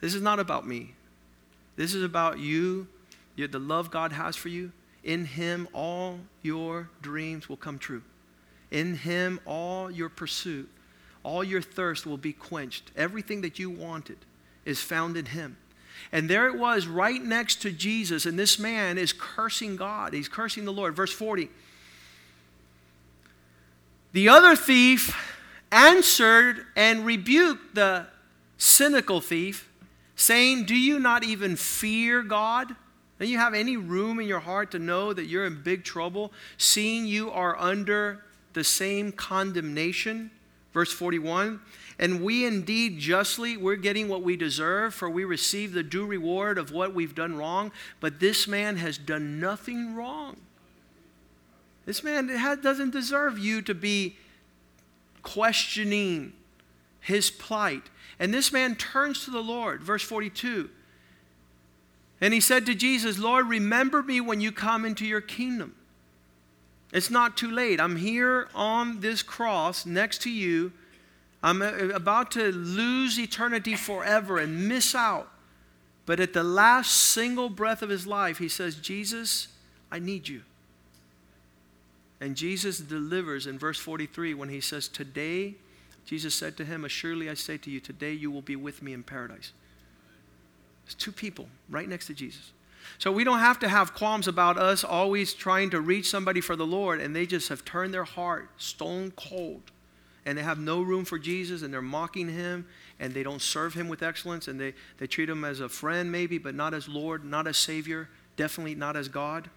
This 0.00 0.14
is 0.14 0.22
not 0.22 0.38
about 0.38 0.66
me. 0.66 0.94
This 1.74 1.94
is 1.94 2.04
about 2.04 2.38
you, 2.38 2.86
the 3.36 3.58
love 3.58 3.90
God 3.90 4.12
has 4.12 4.36
for 4.36 4.48
you. 4.48 4.70
In 5.02 5.24
Him, 5.24 5.66
all 5.72 6.20
your 6.42 6.90
dreams 7.00 7.48
will 7.48 7.56
come 7.56 7.76
true. 7.76 8.02
In 8.70 8.94
Him, 8.94 9.40
all 9.46 9.90
your 9.90 10.08
pursuit, 10.08 10.70
all 11.24 11.42
your 11.42 11.60
thirst 11.60 12.06
will 12.06 12.18
be 12.18 12.32
quenched. 12.32 12.92
Everything 12.96 13.40
that 13.40 13.58
you 13.58 13.68
wanted 13.68 14.18
is 14.64 14.80
found 14.80 15.16
in 15.16 15.26
Him. 15.26 15.56
And 16.10 16.28
there 16.28 16.46
it 16.46 16.58
was 16.58 16.86
right 16.86 17.22
next 17.22 17.62
to 17.62 17.70
Jesus, 17.70 18.26
and 18.26 18.38
this 18.38 18.58
man 18.58 18.98
is 18.98 19.12
cursing 19.12 19.76
God. 19.76 20.12
He's 20.12 20.28
cursing 20.28 20.64
the 20.64 20.72
Lord. 20.72 20.96
Verse 20.96 21.12
40. 21.12 21.48
The 24.12 24.28
other 24.28 24.56
thief 24.56 25.16
answered 25.70 26.66
and 26.76 27.06
rebuked 27.06 27.74
the 27.74 28.06
cynical 28.58 29.20
thief, 29.20 29.68
saying, 30.16 30.64
Do 30.64 30.76
you 30.76 30.98
not 30.98 31.24
even 31.24 31.56
fear 31.56 32.22
God? 32.22 32.76
Do 33.18 33.26
you 33.26 33.38
have 33.38 33.54
any 33.54 33.76
room 33.76 34.20
in 34.20 34.26
your 34.26 34.40
heart 34.40 34.72
to 34.72 34.78
know 34.78 35.12
that 35.12 35.26
you're 35.26 35.46
in 35.46 35.62
big 35.62 35.84
trouble, 35.84 36.32
seeing 36.58 37.06
you 37.06 37.30
are 37.30 37.56
under 37.58 38.24
the 38.52 38.64
same 38.64 39.12
condemnation? 39.12 40.30
Verse 40.72 40.92
41 40.92 41.60
And 41.98 42.22
we 42.22 42.46
indeed 42.46 42.98
justly, 42.98 43.56
we're 43.56 43.76
getting 43.76 44.08
what 44.08 44.22
we 44.22 44.36
deserve, 44.36 44.94
for 44.94 45.08
we 45.08 45.24
receive 45.24 45.72
the 45.72 45.82
due 45.82 46.06
reward 46.06 46.58
of 46.58 46.72
what 46.72 46.94
we've 46.94 47.14
done 47.14 47.36
wrong, 47.36 47.70
but 48.00 48.18
this 48.18 48.48
man 48.48 48.76
has 48.76 48.98
done 48.98 49.38
nothing 49.38 49.94
wrong. 49.94 50.36
This 51.84 52.02
man 52.02 52.28
doesn't 52.62 52.90
deserve 52.90 53.38
you 53.38 53.60
to 53.62 53.74
be 53.74 54.16
questioning 55.22 56.32
his 57.00 57.30
plight. 57.30 57.82
And 58.18 58.32
this 58.32 58.52
man 58.52 58.76
turns 58.76 59.24
to 59.24 59.30
the 59.30 59.42
Lord, 59.42 59.82
verse 59.82 60.02
42. 60.02 60.70
And 62.20 62.32
he 62.32 62.40
said 62.40 62.66
to 62.66 62.74
Jesus, 62.74 63.18
Lord, 63.18 63.48
remember 63.48 64.02
me 64.02 64.20
when 64.20 64.40
you 64.40 64.52
come 64.52 64.84
into 64.84 65.04
your 65.04 65.20
kingdom. 65.20 65.74
It's 66.92 67.10
not 67.10 67.36
too 67.36 67.50
late. 67.50 67.80
I'm 67.80 67.96
here 67.96 68.48
on 68.54 69.00
this 69.00 69.22
cross 69.22 69.84
next 69.84 70.22
to 70.22 70.30
you. 70.30 70.72
I'm 71.42 71.60
uh, 71.60 71.88
about 71.94 72.30
to 72.32 72.52
lose 72.52 73.18
eternity 73.18 73.74
forever 73.74 74.38
and 74.38 74.68
miss 74.68 74.94
out. 74.94 75.28
But 76.06 76.20
at 76.20 76.32
the 76.32 76.42
last 76.42 76.92
single 76.92 77.48
breath 77.48 77.82
of 77.82 77.88
his 77.88 78.06
life, 78.06 78.38
he 78.38 78.48
says, 78.48 78.76
Jesus, 78.76 79.48
I 79.90 79.98
need 79.98 80.28
you. 80.28 80.42
And 82.20 82.36
Jesus 82.36 82.78
delivers 82.78 83.46
in 83.46 83.58
verse 83.58 83.78
43 83.78 84.34
when 84.34 84.48
he 84.48 84.60
says, 84.60 84.88
Today, 84.88 85.54
Jesus 86.04 86.34
said 86.34 86.56
to 86.56 86.64
him, 86.64 86.84
Assuredly 86.84 87.28
I 87.28 87.34
say 87.34 87.56
to 87.58 87.70
you, 87.70 87.80
today 87.80 88.12
you 88.12 88.30
will 88.30 88.42
be 88.42 88.56
with 88.56 88.82
me 88.82 88.92
in 88.92 89.02
paradise. 89.02 89.52
There's 90.84 90.94
two 90.94 91.12
people 91.12 91.48
right 91.68 91.88
next 91.88 92.06
to 92.06 92.14
Jesus. 92.14 92.52
So 92.98 93.12
we 93.12 93.24
don't 93.24 93.38
have 93.38 93.60
to 93.60 93.68
have 93.68 93.94
qualms 93.94 94.26
about 94.26 94.58
us 94.58 94.82
always 94.82 95.34
trying 95.34 95.70
to 95.70 95.80
reach 95.80 96.08
somebody 96.10 96.40
for 96.40 96.56
the 96.56 96.66
Lord 96.66 97.00
and 97.00 97.14
they 97.14 97.26
just 97.26 97.48
have 97.48 97.64
turned 97.64 97.94
their 97.94 98.04
heart 98.04 98.50
stone 98.56 99.12
cold 99.12 99.62
and 100.24 100.38
they 100.38 100.42
have 100.42 100.58
no 100.58 100.82
room 100.82 101.04
for 101.04 101.18
Jesus 101.18 101.62
and 101.62 101.72
they're 101.72 101.82
mocking 101.82 102.28
him 102.28 102.66
and 103.00 103.12
they 103.12 103.22
don't 103.22 103.42
serve 103.42 103.74
him 103.74 103.88
with 103.88 104.02
excellence 104.02 104.48
and 104.48 104.60
they, 104.60 104.74
they 104.98 105.06
treat 105.06 105.28
him 105.28 105.44
as 105.44 105.60
a 105.60 105.68
friend 105.68 106.12
maybe, 106.12 106.38
but 106.38 106.54
not 106.54 106.74
as 106.74 106.88
Lord, 106.88 107.24
not 107.24 107.46
as 107.46 107.56
Savior, 107.56 108.08
definitely 108.36 108.74
not 108.74 108.96
as 108.96 109.08
God. 109.08 109.50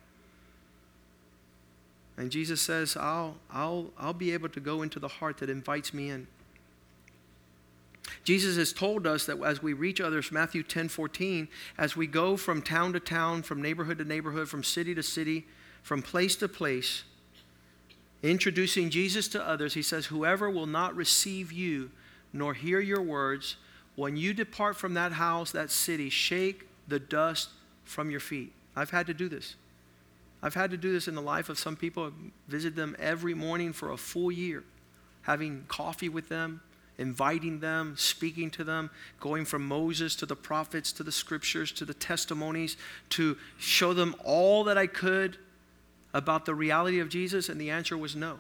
And 2.17 2.32
Jesus 2.32 2.62
says, 2.62 2.95
I'll, 2.97 3.36
I'll, 3.51 3.91
I'll 3.97 4.13
be 4.13 4.32
able 4.34 4.49
to 4.49 4.60
go 4.60 4.82
into 4.82 4.99
the 4.99 5.08
heart 5.08 5.38
that 5.38 5.49
invites 5.49 5.93
me 5.93 6.10
in. 6.10 6.28
Jesus 8.23 8.58
has 8.58 8.71
told 8.71 9.06
us 9.06 9.25
that 9.25 9.41
as 9.43 9.62
we 9.62 9.73
reach 9.73 9.99
others, 9.99 10.32
Matthew 10.32 10.63
10 10.63 10.89
14, 10.89 11.47
as 11.78 11.95
we 11.95 12.08
go 12.08 12.38
from 12.38 12.62
town 12.62 12.93
to 12.93 12.99
town, 12.99 13.41
from 13.41 13.62
neighborhood 13.62 13.97
to 13.97 14.06
neighborhood, 14.06 14.47
from 14.47 14.63
city 14.63 14.95
to 14.95 15.04
city, 15.04 15.45
from 15.82 16.01
place 16.01 16.36
to 16.38 16.47
place, 16.47 17.04
introducing 18.29 18.89
Jesus 18.89 19.27
to 19.29 19.47
others, 19.47 19.73
he 19.73 19.81
says, 19.81 20.07
Whoever 20.07 20.49
will 20.49 20.65
not 20.65 20.95
receive 20.95 21.51
you 21.51 21.91
nor 22.33 22.53
hear 22.53 22.79
your 22.79 23.01
words, 23.01 23.55
when 23.95 24.17
you 24.17 24.33
depart 24.33 24.75
from 24.75 24.93
that 24.95 25.13
house, 25.13 25.51
that 25.51 25.71
city, 25.71 26.09
shake 26.09 26.67
the 26.88 26.99
dust 26.99 27.49
from 27.83 28.11
your 28.11 28.19
feet. 28.19 28.51
I've 28.75 28.89
had 28.89 29.07
to 29.07 29.13
do 29.13 29.29
this. 29.29 29.55
I've 30.43 30.53
had 30.53 30.71
to 30.71 30.77
do 30.77 30.91
this 30.91 31.07
in 31.07 31.15
the 31.15 31.21
life 31.21 31.49
of 31.49 31.57
some 31.57 31.75
people. 31.75 32.07
I 32.07 32.09
visit 32.47 32.75
them 32.75 32.95
every 32.99 33.33
morning 33.33 33.73
for 33.73 33.91
a 33.91 33.97
full 33.97 34.31
year, 34.31 34.63
having 35.21 35.63
coffee 35.67 36.09
with 36.09 36.27
them, 36.27 36.61
inviting 36.97 37.59
them, 37.59 37.95
speaking 37.97 38.49
to 38.51 38.63
them, 38.63 38.89
going 39.19 39.45
from 39.45 39.65
Moses 39.65 40.15
to 40.17 40.25
the 40.25 40.35
prophets 40.35 40.91
to 40.93 41.03
the 41.03 41.11
scriptures 41.11 41.71
to 41.73 41.85
the 41.85 41.93
testimonies 41.93 42.77
to 43.09 43.38
show 43.57 43.93
them 43.93 44.15
all 44.23 44.63
that 44.65 44.77
I 44.77 44.88
could 44.88 45.38
about 46.15 46.45
the 46.45 46.56
reality 46.56 46.99
of 46.99 47.10
Jesus, 47.10 47.49
and 47.49 47.60
the 47.60 47.69
answer 47.69 47.97
was 47.97 48.15
no. 48.15 48.39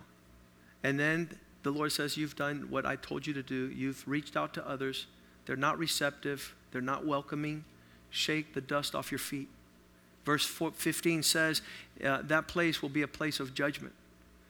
And 0.81 0.97
then 0.97 1.37
the 1.63 1.71
Lord 1.71 1.91
says, 1.91 2.15
You've 2.15 2.37
done 2.37 2.67
what 2.69 2.85
I 2.85 2.95
told 2.95 3.27
you 3.27 3.33
to 3.33 3.43
do. 3.43 3.69
You've 3.69 4.07
reached 4.07 4.37
out 4.37 4.53
to 4.53 4.67
others. 4.67 5.07
They're 5.45 5.57
not 5.57 5.77
receptive, 5.77 6.55
they're 6.71 6.81
not 6.81 7.05
welcoming. 7.05 7.65
Shake 8.09 8.53
the 8.53 8.61
dust 8.61 8.95
off 8.95 9.11
your 9.11 9.19
feet. 9.19 9.49
Verse 10.23 10.45
15 10.45 11.21
says, 11.21 11.61
uh, 12.03 12.21
That 12.23 12.47
place 12.47 12.81
will 12.81 12.89
be 12.89 13.01
a 13.01 13.07
place 13.07 13.41
of 13.41 13.53
judgment. 13.53 13.93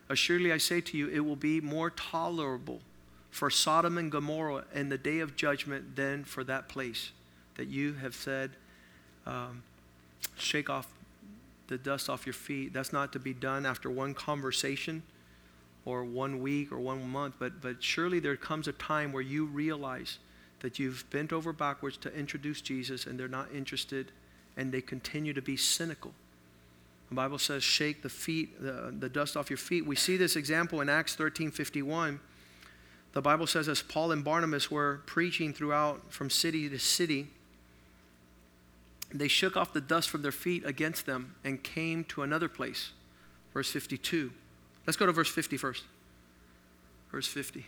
Assuredly, 0.08 0.54
I 0.54 0.58
say 0.58 0.80
to 0.82 0.98
you, 0.98 1.10
it 1.10 1.22
will 1.22 1.36
be 1.36 1.60
more 1.60 1.90
tolerable 1.90 2.80
for 3.32 3.50
Sodom 3.50 3.98
and 3.98 4.12
Gomorrah 4.12 4.66
in 4.74 4.90
the 4.90 5.00
day 5.00 5.20
of 5.20 5.36
judgment 5.36 5.96
than 5.96 6.24
for 6.24 6.44
that 6.44 6.70
place 6.70 7.12
that 7.56 7.68
you 7.68 7.94
have 7.94 8.14
said, 8.14 8.52
um, 9.26 9.64
Shake 10.38 10.70
off 10.70 10.88
the 11.67 11.78
dust 11.78 12.10
off 12.10 12.25
your 12.25 12.34
feet. 12.34 12.73
That's 12.73 12.93
not 12.93 13.13
to 13.13 13.19
be 13.19 13.34
done 13.34 13.65
after 13.65 13.89
one 13.89 14.13
conversation 14.13 15.04
or 15.86 16.04
one 16.04 16.41
week 16.41 16.71
or 16.71 16.80
one 16.80 17.08
month, 17.08 17.36
but, 17.39 17.62
but 17.62 17.82
surely 17.84 18.19
there 18.19 18.36
comes 18.36 18.67
a 18.67 18.73
time 18.73 19.12
where 19.12 19.21
you 19.21 19.45
realize 19.45 20.17
that 20.62 20.80
you've 20.80 21.08
bent 21.12 21.32
over 21.32 21.54
backwards 21.54 21.97
to 21.97 22.13
introduce 22.17 22.62
Jesus 22.62 23.06
and 23.06 23.19
they're 23.19 23.28
not 23.28 23.54
interested 23.54 24.12
and 24.58 24.71
they 24.71 24.82
continue 24.82 25.34
to 25.34 25.41
be 25.41 25.56
cynical. 25.56 26.12
The 27.10 27.15
Bible 27.15 27.38
says, 27.38 27.63
shake 27.63 28.01
the 28.01 28.10
feet, 28.10 28.60
the, 28.62 28.93
the 28.97 29.10
dust 29.10 29.38
off 29.38 29.49
your 29.49 29.58
feet. 29.58 29.86
We 29.86 29.95
see 29.95 30.17
this 30.17 30.36
example 30.36 30.82
in 30.82 30.89
Acts 30.89 31.15
13 31.15 31.51
51. 31.51 32.19
The 33.13 33.21
Bible 33.21 33.47
says, 33.47 33.69
as 33.69 33.82
Paul 33.82 34.12
and 34.12 34.23
Barnabas 34.23 34.69
were 34.69 35.01
preaching 35.06 35.54
throughout 35.54 36.12
from 36.12 36.30
city 36.30 36.67
to 36.67 36.80
city, 36.80 37.28
they 39.13 39.28
shook 39.28 39.56
off 39.56 39.74
the 39.74 39.82
dust 39.82 40.10
from 40.10 40.22
their 40.22 40.32
feet 40.32 40.65
against 40.65 41.06
them 41.06 41.36
and 41.44 41.63
came 41.63 42.04
to 42.06 42.24
another 42.24 42.50
place. 42.50 42.91
Verse 43.54 43.72
52. 43.72 44.32
Let's 44.86 44.98
go 44.98 45.06
to 45.06 45.12
verse 45.12 45.30
50 45.30 45.58
first. 45.58 45.84
Verse 47.12 47.28
50. 47.28 47.65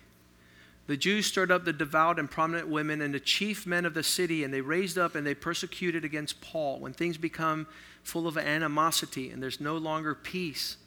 The 0.87 0.97
Jews 0.97 1.25
stirred 1.25 1.51
up 1.51 1.65
the 1.65 1.73
devout 1.73 2.17
and 2.17 2.31
prominent 2.31 2.69
women 2.69 3.01
and 3.01 3.13
the 3.13 3.19
chief 3.19 3.67
men 3.67 3.85
of 3.85 3.93
the 3.93 4.03
city, 4.03 4.43
and 4.43 4.53
they 4.53 4.61
raised 4.61 4.97
up 4.97 5.15
and 5.15 5.27
they 5.27 5.35
persecuted 5.35 6.05
against 6.05 6.39
Paul. 6.39 6.79
When 6.79 6.93
things 6.93 7.17
become 7.17 7.67
full 8.03 8.25
of 8.25 8.37
animosity 8.37 9.29
and 9.29 9.43
there's 9.43 9.59
no 9.59 9.75
longer 9.75 10.15
peace, 10.15 10.77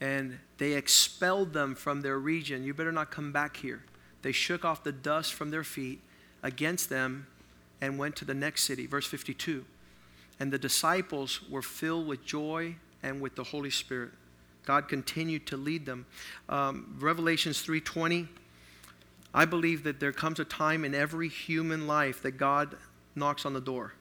and 0.00 0.38
they 0.58 0.72
expelled 0.72 1.52
them 1.52 1.74
from 1.74 2.00
their 2.00 2.18
region, 2.18 2.64
you 2.64 2.74
better 2.74 2.92
not 2.92 3.10
come 3.10 3.32
back 3.32 3.58
here. 3.58 3.82
They 4.22 4.32
shook 4.32 4.64
off 4.64 4.82
the 4.82 4.92
dust 4.92 5.34
from 5.34 5.50
their 5.50 5.64
feet 5.64 6.00
against 6.42 6.88
them 6.88 7.26
and 7.80 7.98
went 7.98 8.16
to 8.16 8.24
the 8.24 8.34
next 8.34 8.64
city. 8.64 8.86
Verse 8.86 9.06
52. 9.06 9.64
And 10.38 10.52
the 10.52 10.58
disciples 10.58 11.40
were 11.48 11.62
filled 11.62 12.06
with 12.06 12.24
joy 12.24 12.76
and 13.02 13.20
with 13.20 13.36
the 13.36 13.44
Holy 13.44 13.70
Spirit. 13.70 14.10
God 14.64 14.88
continued 14.88 15.46
to 15.46 15.56
lead 15.56 15.86
them. 15.86 16.06
Um, 16.48 16.96
Revelations 16.98 17.64
3:20 17.64 18.28
I 19.36 19.44
believe 19.44 19.84
that 19.84 20.00
there 20.00 20.12
comes 20.12 20.40
a 20.40 20.46
time 20.46 20.82
in 20.82 20.94
every 20.94 21.28
human 21.28 21.86
life 21.86 22.22
that 22.22 22.32
God 22.32 22.74
knocks 23.14 23.44
on 23.44 23.52
the 23.52 23.60
door. 23.60 23.92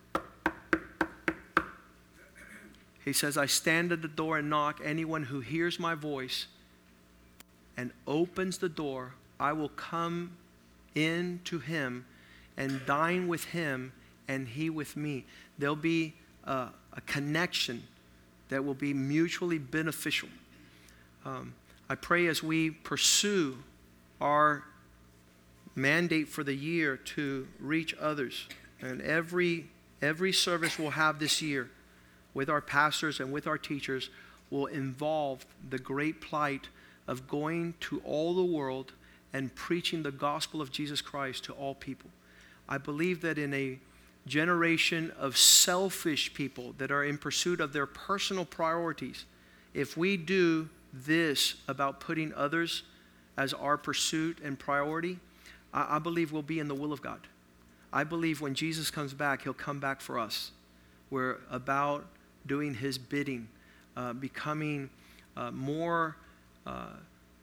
He 3.04 3.12
says, 3.12 3.38
I 3.38 3.46
stand 3.46 3.92
at 3.92 4.02
the 4.02 4.08
door 4.08 4.38
and 4.38 4.50
knock. 4.50 4.80
Anyone 4.82 5.24
who 5.24 5.42
hears 5.42 5.78
my 5.78 5.94
voice 5.94 6.48
and 7.76 7.92
opens 8.08 8.60
the 8.60 8.70
door, 8.70 9.14
I 9.38 9.52
will 9.52 9.70
come 9.70 10.38
in 10.96 11.42
to 11.44 11.60
him 11.60 12.06
and 12.58 12.86
dine 12.86 13.28
with 13.28 13.46
him 13.46 13.92
and 14.28 14.48
he 14.48 14.70
with 14.70 14.96
me. 14.96 15.26
There'll 15.58 15.76
be 15.76 16.14
a, 16.44 16.68
a 16.94 17.02
connection 17.06 17.84
that 18.50 18.64
will 18.64 18.74
be 18.74 18.94
mutually 18.94 19.58
beneficial. 19.58 20.30
Um, 21.26 21.54
I 21.90 21.96
pray 21.96 22.28
as 22.28 22.42
we 22.42 22.72
pursue 22.72 23.58
our 24.22 24.64
mandate 25.76 26.28
for 26.30 26.44
the 26.44 26.54
year 26.54 26.98
to 26.98 27.48
reach 27.60 27.94
others, 28.00 28.48
and 28.82 29.02
every, 29.02 29.68
every 30.02 30.32
service 30.32 30.80
we'll 30.80 30.92
have 30.92 31.20
this 31.20 31.42
year 31.42 31.70
with 32.34 32.50
our 32.50 32.62
pastors 32.62 33.20
and 33.20 33.32
with 33.32 33.48
our 33.48 33.58
teachers 33.58 34.10
will 34.50 34.68
involve 34.68 35.46
the 35.70 35.80
great 35.80 36.22
plight 36.22 36.70
of 37.08 37.28
going 37.28 37.74
to 37.80 38.02
all 38.06 38.34
the 38.36 38.46
world 38.46 38.94
and 39.34 39.54
preaching 39.56 40.04
the 40.04 40.12
gospel 40.12 40.62
of 40.62 40.72
Jesus 40.72 41.02
Christ 41.02 41.44
to 41.46 41.54
all 41.54 41.76
people. 41.76 42.10
I 42.68 42.78
believe 42.78 43.22
that 43.22 43.38
in 43.38 43.54
a 43.54 43.80
generation 44.28 45.12
of 45.20 45.38
selfish 45.38 46.34
people 46.34 46.74
that 46.78 46.92
are 46.92 47.04
in 47.04 47.18
pursuit 47.18 47.62
of 47.62 47.74
their 47.74 47.86
personal 47.86 48.46
priorities, 48.46 49.26
if 49.74 49.96
we 49.96 50.18
do 50.18 50.70
this 50.92 51.56
about 51.68 52.00
putting 52.00 52.34
others 52.34 52.84
as 53.38 53.54
our 53.54 53.78
pursuit 53.78 54.40
and 54.44 54.58
priority, 54.58 55.20
I, 55.74 55.98
I 55.98 56.00
believe 56.00 56.32
we'll 56.32 56.42
be 56.42 56.60
in 56.60 56.68
the 56.68 56.76
will 56.76 56.94
of 56.94 57.02
God. 57.02 57.28
I 57.94 58.04
believe 58.04 58.42
when 58.42 58.56
Jesus 58.56 58.90
comes 58.90 59.14
back, 59.14 59.44
he'll 59.44 59.54
come 59.54 59.80
back 59.80 60.02
for 60.02 60.18
us. 60.18 60.52
We're 61.10 61.38
about 61.50 62.06
doing 62.48 62.74
his 62.74 62.98
bidding, 62.98 63.48
uh, 63.96 64.14
becoming 64.14 64.90
uh, 65.38 65.52
more 65.52 66.18
uh, 66.66 66.88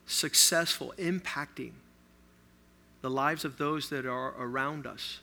successful, 0.07 0.93
impacting 0.99 1.73
the 3.03 3.11
lives 3.11 3.45
of 3.45 3.59
those 3.59 3.91
that 3.91 4.07
are 4.07 4.35
around 4.39 4.87
us 4.87 5.21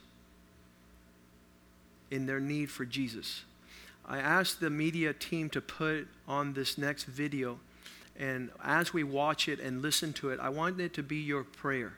in 2.12 2.26
their 2.26 2.40
need 2.40 2.70
for 2.70 2.86
Jesus. 2.86 3.44
I 4.06 4.20
asked 4.20 4.60
the 4.60 4.70
media 4.70 5.14
team 5.14 5.50
to 5.52 5.62
put 5.62 6.08
on 6.28 6.54
this 6.54 6.78
next 6.78 7.06
video, 7.06 7.60
and 8.18 8.50
as 8.64 8.94
we 8.94 9.04
watch 9.04 9.48
it 9.48 9.60
and 9.60 9.82
listen 9.82 10.14
to 10.14 10.30
it, 10.30 10.40
I 10.40 10.50
want 10.50 10.80
it 10.80 10.94
to 10.96 11.04
be 11.04 11.18
your 11.18 11.44
prayer. 11.44 11.94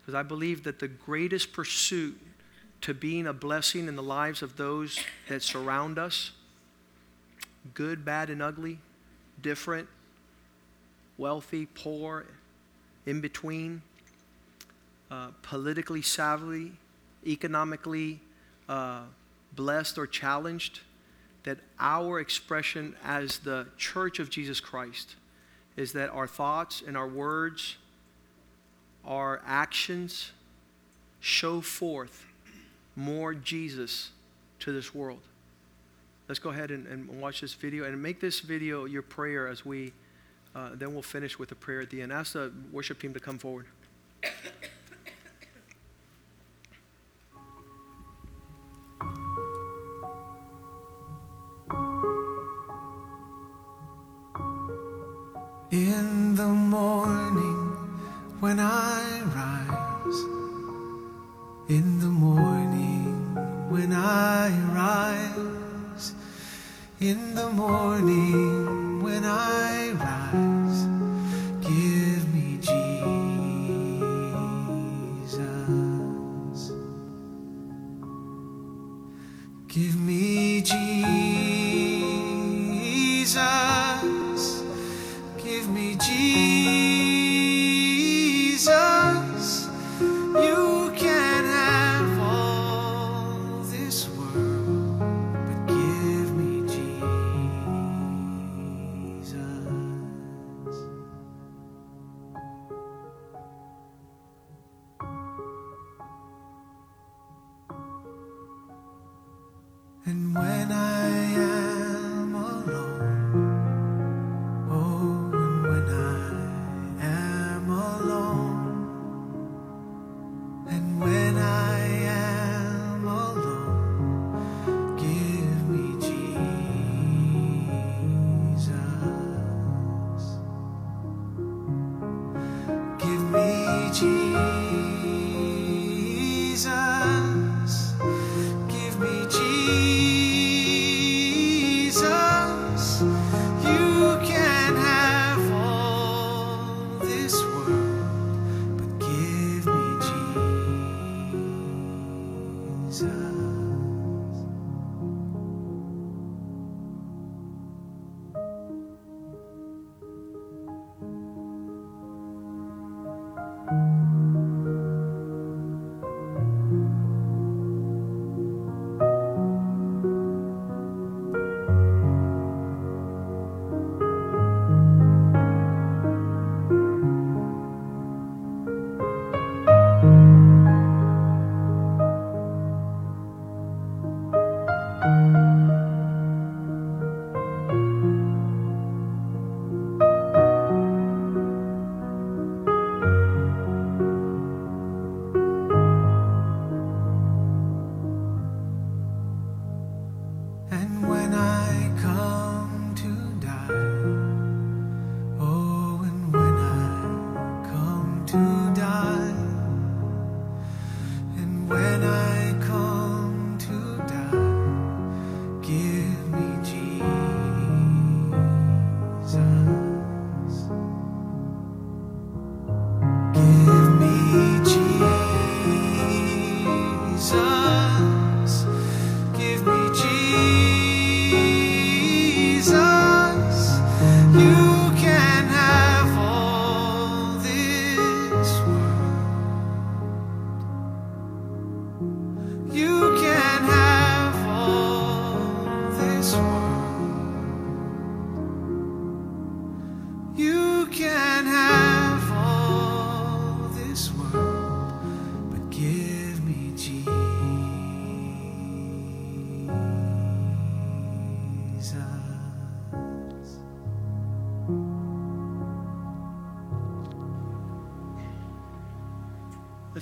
Because 0.00 0.14
I 0.14 0.22
believe 0.22 0.64
that 0.64 0.78
the 0.78 0.88
greatest 0.88 1.52
pursuit 1.52 2.18
to 2.82 2.94
being 2.94 3.26
a 3.26 3.32
blessing 3.32 3.88
in 3.88 3.96
the 3.96 4.02
lives 4.02 4.42
of 4.42 4.56
those 4.56 4.98
that 5.28 5.42
surround 5.42 5.98
us 5.98 6.32
good, 7.74 8.04
bad, 8.04 8.28
and 8.28 8.42
ugly, 8.42 8.78
different, 9.40 9.88
wealthy, 11.16 11.66
poor, 11.66 12.26
in 13.06 13.20
between, 13.20 13.82
uh, 15.12 15.26
politically 15.42 16.00
savvy, 16.00 16.72
economically 17.26 18.18
uh, 18.66 19.02
blessed 19.54 19.98
or 19.98 20.06
challenged, 20.06 20.80
that 21.42 21.58
our 21.78 22.18
expression 22.18 22.96
as 23.04 23.38
the 23.40 23.66
church 23.76 24.18
of 24.18 24.30
Jesus 24.30 24.58
Christ 24.58 25.16
is 25.76 25.92
that 25.92 26.08
our 26.08 26.26
thoughts 26.26 26.82
and 26.86 26.96
our 26.96 27.06
words, 27.06 27.76
our 29.04 29.42
actions 29.46 30.30
show 31.20 31.60
forth 31.60 32.24
more 32.96 33.34
Jesus 33.34 34.12
to 34.60 34.72
this 34.72 34.94
world. 34.94 35.20
Let's 36.26 36.38
go 36.38 36.48
ahead 36.48 36.70
and, 36.70 36.86
and 36.86 37.20
watch 37.20 37.42
this 37.42 37.52
video 37.52 37.84
and 37.84 38.02
make 38.02 38.18
this 38.18 38.40
video 38.40 38.86
your 38.86 39.02
prayer 39.02 39.46
as 39.46 39.66
we, 39.66 39.92
uh, 40.54 40.70
then 40.72 40.94
we'll 40.94 41.02
finish 41.02 41.38
with 41.38 41.52
a 41.52 41.56
prayer 41.56 41.82
at 41.82 41.90
the 41.90 42.00
end. 42.00 42.14
Ask 42.14 42.32
the 42.32 42.50
worship 42.72 42.98
team 42.98 43.12
to 43.12 43.20
come 43.20 43.38
forward. 43.38 43.66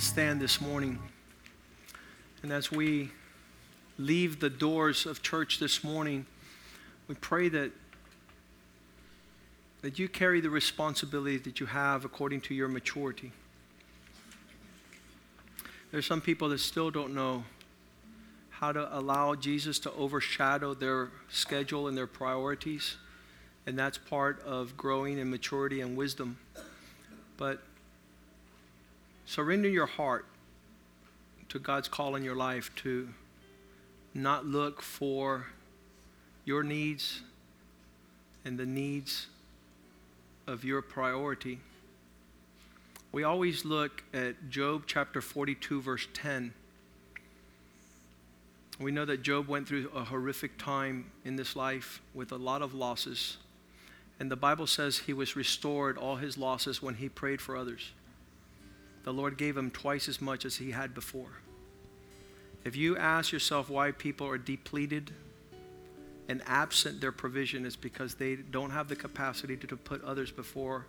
Let's 0.00 0.08
stand 0.08 0.40
this 0.40 0.62
morning. 0.62 0.98
And 2.42 2.52
as 2.52 2.72
we 2.72 3.10
leave 3.98 4.40
the 4.40 4.48
doors 4.48 5.04
of 5.04 5.20
church 5.20 5.58
this 5.58 5.84
morning, 5.84 6.24
we 7.06 7.16
pray 7.16 7.50
that, 7.50 7.70
that 9.82 9.98
you 9.98 10.08
carry 10.08 10.40
the 10.40 10.48
responsibility 10.48 11.36
that 11.36 11.60
you 11.60 11.66
have 11.66 12.06
according 12.06 12.40
to 12.42 12.54
your 12.54 12.66
maturity. 12.66 13.30
There's 15.92 16.06
some 16.06 16.22
people 16.22 16.48
that 16.48 16.60
still 16.60 16.90
don't 16.90 17.14
know 17.14 17.44
how 18.48 18.72
to 18.72 18.98
allow 18.98 19.34
Jesus 19.34 19.78
to 19.80 19.92
overshadow 19.92 20.72
their 20.72 21.10
schedule 21.28 21.88
and 21.88 21.94
their 21.94 22.06
priorities. 22.06 22.96
And 23.66 23.78
that's 23.78 23.98
part 23.98 24.42
of 24.46 24.78
growing 24.78 25.18
in 25.18 25.28
maturity 25.28 25.82
and 25.82 25.94
wisdom. 25.94 26.38
But 27.36 27.62
surrender 29.30 29.68
your 29.68 29.86
heart 29.86 30.26
to 31.48 31.60
God's 31.60 31.86
call 31.86 32.16
in 32.16 32.24
your 32.24 32.34
life 32.34 32.74
to 32.74 33.10
not 34.12 34.44
look 34.44 34.82
for 34.82 35.46
your 36.44 36.64
needs 36.64 37.20
and 38.44 38.58
the 38.58 38.66
needs 38.66 39.28
of 40.48 40.64
your 40.64 40.82
priority. 40.82 41.60
We 43.12 43.22
always 43.22 43.64
look 43.64 44.02
at 44.12 44.50
Job 44.50 44.82
chapter 44.88 45.20
42, 45.20 45.80
verse 45.80 46.08
10. 46.12 46.52
We 48.80 48.90
know 48.90 49.04
that 49.04 49.22
Job 49.22 49.46
went 49.46 49.68
through 49.68 49.92
a 49.94 50.02
horrific 50.02 50.58
time 50.58 51.12
in 51.24 51.36
this 51.36 51.54
life 51.54 52.02
with 52.14 52.32
a 52.32 52.36
lot 52.36 52.62
of 52.62 52.74
losses. 52.74 53.36
And 54.18 54.28
the 54.28 54.34
Bible 54.34 54.66
says 54.66 54.98
he 54.98 55.12
was 55.12 55.36
restored 55.36 55.96
all 55.96 56.16
his 56.16 56.36
losses 56.36 56.82
when 56.82 56.96
he 56.96 57.08
prayed 57.08 57.40
for 57.40 57.56
others. 57.56 57.92
The 59.04 59.12
Lord 59.12 59.36
gave 59.36 59.56
him 59.56 59.70
twice 59.70 60.08
as 60.08 60.20
much 60.20 60.44
as 60.44 60.56
he 60.56 60.70
had 60.70 60.94
before. 60.94 61.40
If 62.64 62.76
you 62.76 62.96
ask 62.96 63.32
yourself 63.32 63.70
why 63.70 63.92
people 63.92 64.26
are 64.26 64.38
depleted 64.38 65.12
and 66.28 66.42
absent 66.46 67.00
their 67.00 67.12
provision, 67.12 67.64
it's 67.64 67.76
because 67.76 68.14
they 68.14 68.36
don't 68.36 68.70
have 68.70 68.88
the 68.88 68.96
capacity 68.96 69.56
to, 69.56 69.66
to 69.66 69.76
put 69.76 70.04
others 70.04 70.30
before 70.30 70.86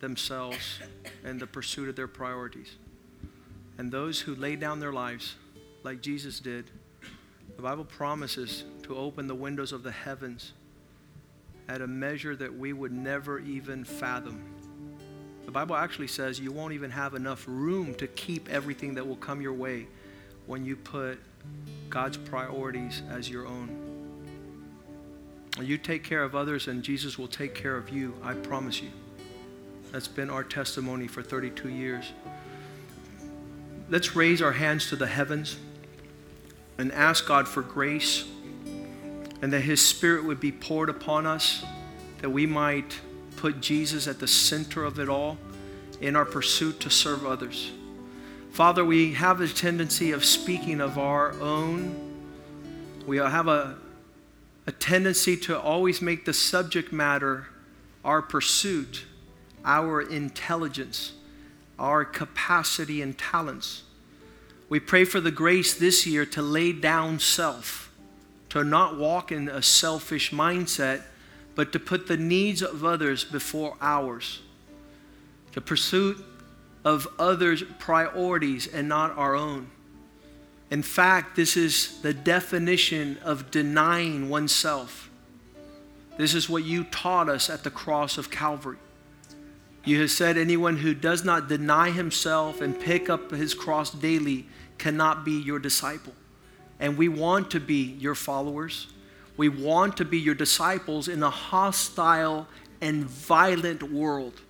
themselves 0.00 0.80
and 1.24 1.40
the 1.40 1.46
pursuit 1.46 1.88
of 1.88 1.96
their 1.96 2.08
priorities. 2.08 2.76
And 3.78 3.90
those 3.90 4.20
who 4.20 4.34
lay 4.34 4.56
down 4.56 4.80
their 4.80 4.92
lives, 4.92 5.36
like 5.84 6.02
Jesus 6.02 6.40
did, 6.40 6.70
the 7.56 7.62
Bible 7.62 7.84
promises 7.84 8.64
to 8.82 8.96
open 8.96 9.26
the 9.28 9.34
windows 9.34 9.72
of 9.72 9.82
the 9.82 9.92
heavens 9.92 10.52
at 11.68 11.80
a 11.80 11.86
measure 11.86 12.34
that 12.36 12.52
we 12.52 12.72
would 12.72 12.92
never 12.92 13.38
even 13.38 13.84
fathom. 13.84 14.51
The 15.44 15.50
Bible 15.50 15.76
actually 15.76 16.06
says 16.06 16.38
you 16.38 16.52
won't 16.52 16.72
even 16.72 16.90
have 16.90 17.14
enough 17.14 17.44
room 17.46 17.94
to 17.96 18.06
keep 18.06 18.48
everything 18.48 18.94
that 18.94 19.06
will 19.06 19.16
come 19.16 19.40
your 19.40 19.52
way 19.52 19.86
when 20.46 20.64
you 20.64 20.76
put 20.76 21.18
God's 21.90 22.16
priorities 22.16 23.02
as 23.10 23.28
your 23.28 23.46
own. 23.46 23.82
You 25.60 25.76
take 25.76 26.02
care 26.02 26.22
of 26.22 26.34
others, 26.34 26.68
and 26.68 26.82
Jesus 26.82 27.18
will 27.18 27.28
take 27.28 27.54
care 27.54 27.76
of 27.76 27.90
you. 27.90 28.14
I 28.22 28.34
promise 28.34 28.80
you. 28.80 28.90
That's 29.90 30.08
been 30.08 30.30
our 30.30 30.42
testimony 30.42 31.06
for 31.06 31.22
32 31.22 31.68
years. 31.68 32.12
Let's 33.90 34.16
raise 34.16 34.40
our 34.40 34.52
hands 34.52 34.88
to 34.88 34.96
the 34.96 35.06
heavens 35.06 35.58
and 36.78 36.90
ask 36.92 37.26
God 37.26 37.46
for 37.46 37.60
grace 37.60 38.24
and 39.42 39.52
that 39.52 39.60
His 39.60 39.84
Spirit 39.86 40.24
would 40.24 40.40
be 40.40 40.52
poured 40.52 40.88
upon 40.88 41.26
us, 41.26 41.62
that 42.22 42.30
we 42.30 42.46
might 42.46 42.98
put 43.42 43.60
Jesus 43.60 44.06
at 44.06 44.20
the 44.20 44.28
center 44.28 44.84
of 44.84 45.00
it 45.00 45.08
all 45.08 45.36
in 46.00 46.14
our 46.14 46.24
pursuit 46.24 46.78
to 46.78 46.88
serve 46.88 47.26
others. 47.26 47.72
Father, 48.52 48.84
we 48.84 49.14
have 49.14 49.40
a 49.40 49.48
tendency 49.48 50.12
of 50.12 50.24
speaking 50.24 50.80
of 50.80 50.96
our 50.96 51.32
own. 51.40 51.92
We 53.04 53.16
have 53.16 53.48
a, 53.48 53.78
a 54.68 54.70
tendency 54.70 55.36
to 55.38 55.60
always 55.60 56.00
make 56.00 56.24
the 56.24 56.32
subject 56.32 56.92
matter 56.92 57.48
our 58.04 58.22
pursuit, 58.22 59.06
our 59.64 60.00
intelligence, 60.00 61.10
our 61.80 62.04
capacity 62.04 63.02
and 63.02 63.18
talents. 63.18 63.82
We 64.68 64.78
pray 64.78 65.04
for 65.04 65.20
the 65.20 65.32
grace 65.32 65.74
this 65.74 66.06
year 66.06 66.24
to 66.26 66.42
lay 66.42 66.72
down 66.72 67.18
self, 67.18 67.90
to 68.50 68.62
not 68.62 68.96
walk 68.96 69.32
in 69.32 69.48
a 69.48 69.62
selfish 69.62 70.30
mindset, 70.30 71.02
but 71.54 71.72
to 71.72 71.78
put 71.78 72.06
the 72.06 72.16
needs 72.16 72.62
of 72.62 72.84
others 72.84 73.24
before 73.24 73.76
ours. 73.80 74.40
The 75.52 75.60
pursuit 75.60 76.24
of 76.84 77.06
others' 77.18 77.62
priorities 77.78 78.66
and 78.66 78.88
not 78.88 79.16
our 79.16 79.34
own. 79.34 79.70
In 80.70 80.82
fact, 80.82 81.36
this 81.36 81.56
is 81.56 82.00
the 82.00 82.14
definition 82.14 83.18
of 83.22 83.50
denying 83.50 84.30
oneself. 84.30 85.10
This 86.16 86.34
is 86.34 86.48
what 86.48 86.64
you 86.64 86.84
taught 86.84 87.28
us 87.28 87.50
at 87.50 87.62
the 87.64 87.70
cross 87.70 88.16
of 88.16 88.30
Calvary. 88.30 88.78
You 89.84 90.00
have 90.00 90.10
said 90.10 90.38
anyone 90.38 90.78
who 90.78 90.94
does 90.94 91.24
not 91.24 91.48
deny 91.48 91.90
himself 91.90 92.60
and 92.60 92.78
pick 92.78 93.10
up 93.10 93.30
his 93.32 93.52
cross 93.52 93.90
daily 93.90 94.46
cannot 94.78 95.24
be 95.24 95.32
your 95.32 95.58
disciple. 95.58 96.14
And 96.78 96.96
we 96.96 97.08
want 97.08 97.50
to 97.52 97.60
be 97.60 97.96
your 97.98 98.14
followers. 98.14 98.88
We 99.36 99.48
want 99.48 99.96
to 99.96 100.04
be 100.04 100.18
your 100.18 100.34
disciples 100.34 101.08
in 101.08 101.22
a 101.22 101.30
hostile 101.30 102.46
and 102.80 103.04
violent 103.04 103.82
world. 103.82 104.40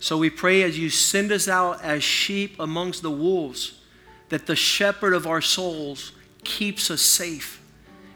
So 0.00 0.18
we 0.18 0.30
pray 0.30 0.62
as 0.62 0.78
you 0.78 0.90
send 0.90 1.30
us 1.30 1.48
out 1.48 1.82
as 1.82 2.02
sheep 2.02 2.56
amongst 2.58 3.02
the 3.02 3.10
wolves, 3.10 3.80
that 4.28 4.46
the 4.46 4.56
shepherd 4.56 5.14
of 5.14 5.26
our 5.26 5.40
souls 5.40 6.12
keeps 6.44 6.90
us 6.90 7.02
safe 7.02 7.62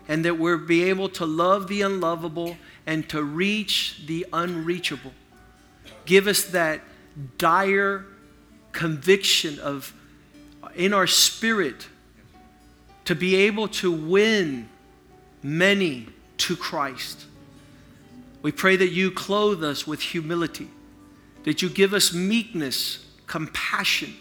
and 0.09 0.25
that 0.25 0.39
we'll 0.39 0.59
be 0.59 0.85
able 0.85 1.09
to 1.11 1.27
love 1.27 1.69
the 1.69 1.83
unlovable 1.83 2.57
and 2.87 3.09
to 3.09 3.23
reach 3.23 4.03
the 4.07 4.27
unreachable. 4.33 5.13
Give 6.05 6.27
us 6.27 6.45
that 6.47 6.81
dire 7.39 8.05
conviction 8.73 9.59
of 9.59 9.93
in 10.75 10.93
our 10.93 11.07
spirit 11.07 11.89
to 13.05 13.15
be 13.15 13.37
able 13.37 13.69
to 13.69 13.91
win 13.91 14.69
many 15.47 16.07
to 16.39 16.57
Christ. 16.57 17.25
We 18.43 18.53
pray 18.53 18.77
that 18.77 18.91
you 18.91 19.11
clothe 19.11 19.63
us 19.65 19.87
with 19.87 20.01
humility 20.01 20.69
that 21.47 21.63
you 21.63 21.71
give 21.71 21.95
us 21.95 22.13
meekness, 22.13 23.07
compassion, 23.29 24.13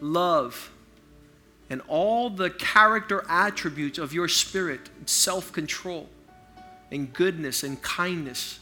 love, 0.00 0.70
and 1.68 1.82
all 1.88 2.30
the 2.30 2.48
character 2.48 3.24
attributes 3.28 3.98
of 3.98 4.12
your 4.12 4.28
spirit, 4.28 4.88
self 5.04 5.52
control, 5.52 6.08
and 6.92 7.12
goodness 7.12 7.64
and 7.64 7.82
kindness, 7.82 8.60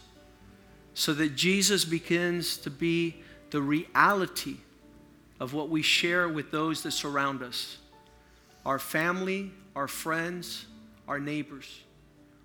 so 0.95 1.13
that 1.13 1.37
Jesus 1.37 1.85
begins 1.85 2.57
to 2.57 2.71
be 2.71 3.17
the 3.51 3.61
reality 3.61 4.57
of 5.39 5.53
what 5.53 5.69
we 5.69 5.83
share 5.83 6.31
with 6.31 6.51
those 6.51 6.83
that 6.83 6.93
surround 6.93 7.43
us 7.43 7.77
our 8.65 8.79
family, 8.79 9.53
our 9.77 9.89
friends, 9.89 10.65
our 11.11 11.19
neighbors. 11.19 11.81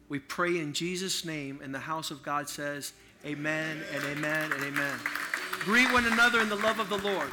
We 0.10 0.18
pray 0.18 0.58
in 0.58 0.74
Jesus' 0.74 1.24
name, 1.24 1.62
and 1.64 1.74
the 1.74 1.80
house 1.80 2.10
of 2.10 2.24
God 2.24 2.50
says, 2.50 2.94
Amen 3.24 3.78
and 3.94 4.04
amen 4.06 4.52
and 4.52 4.64
amen. 4.64 5.00
Greet 5.60 5.92
one 5.94 6.06
another 6.08 6.42
in 6.42 6.50
the 6.50 6.56
love 6.56 6.80
of 6.80 6.90
the 6.90 6.98
Lord. 6.98 7.30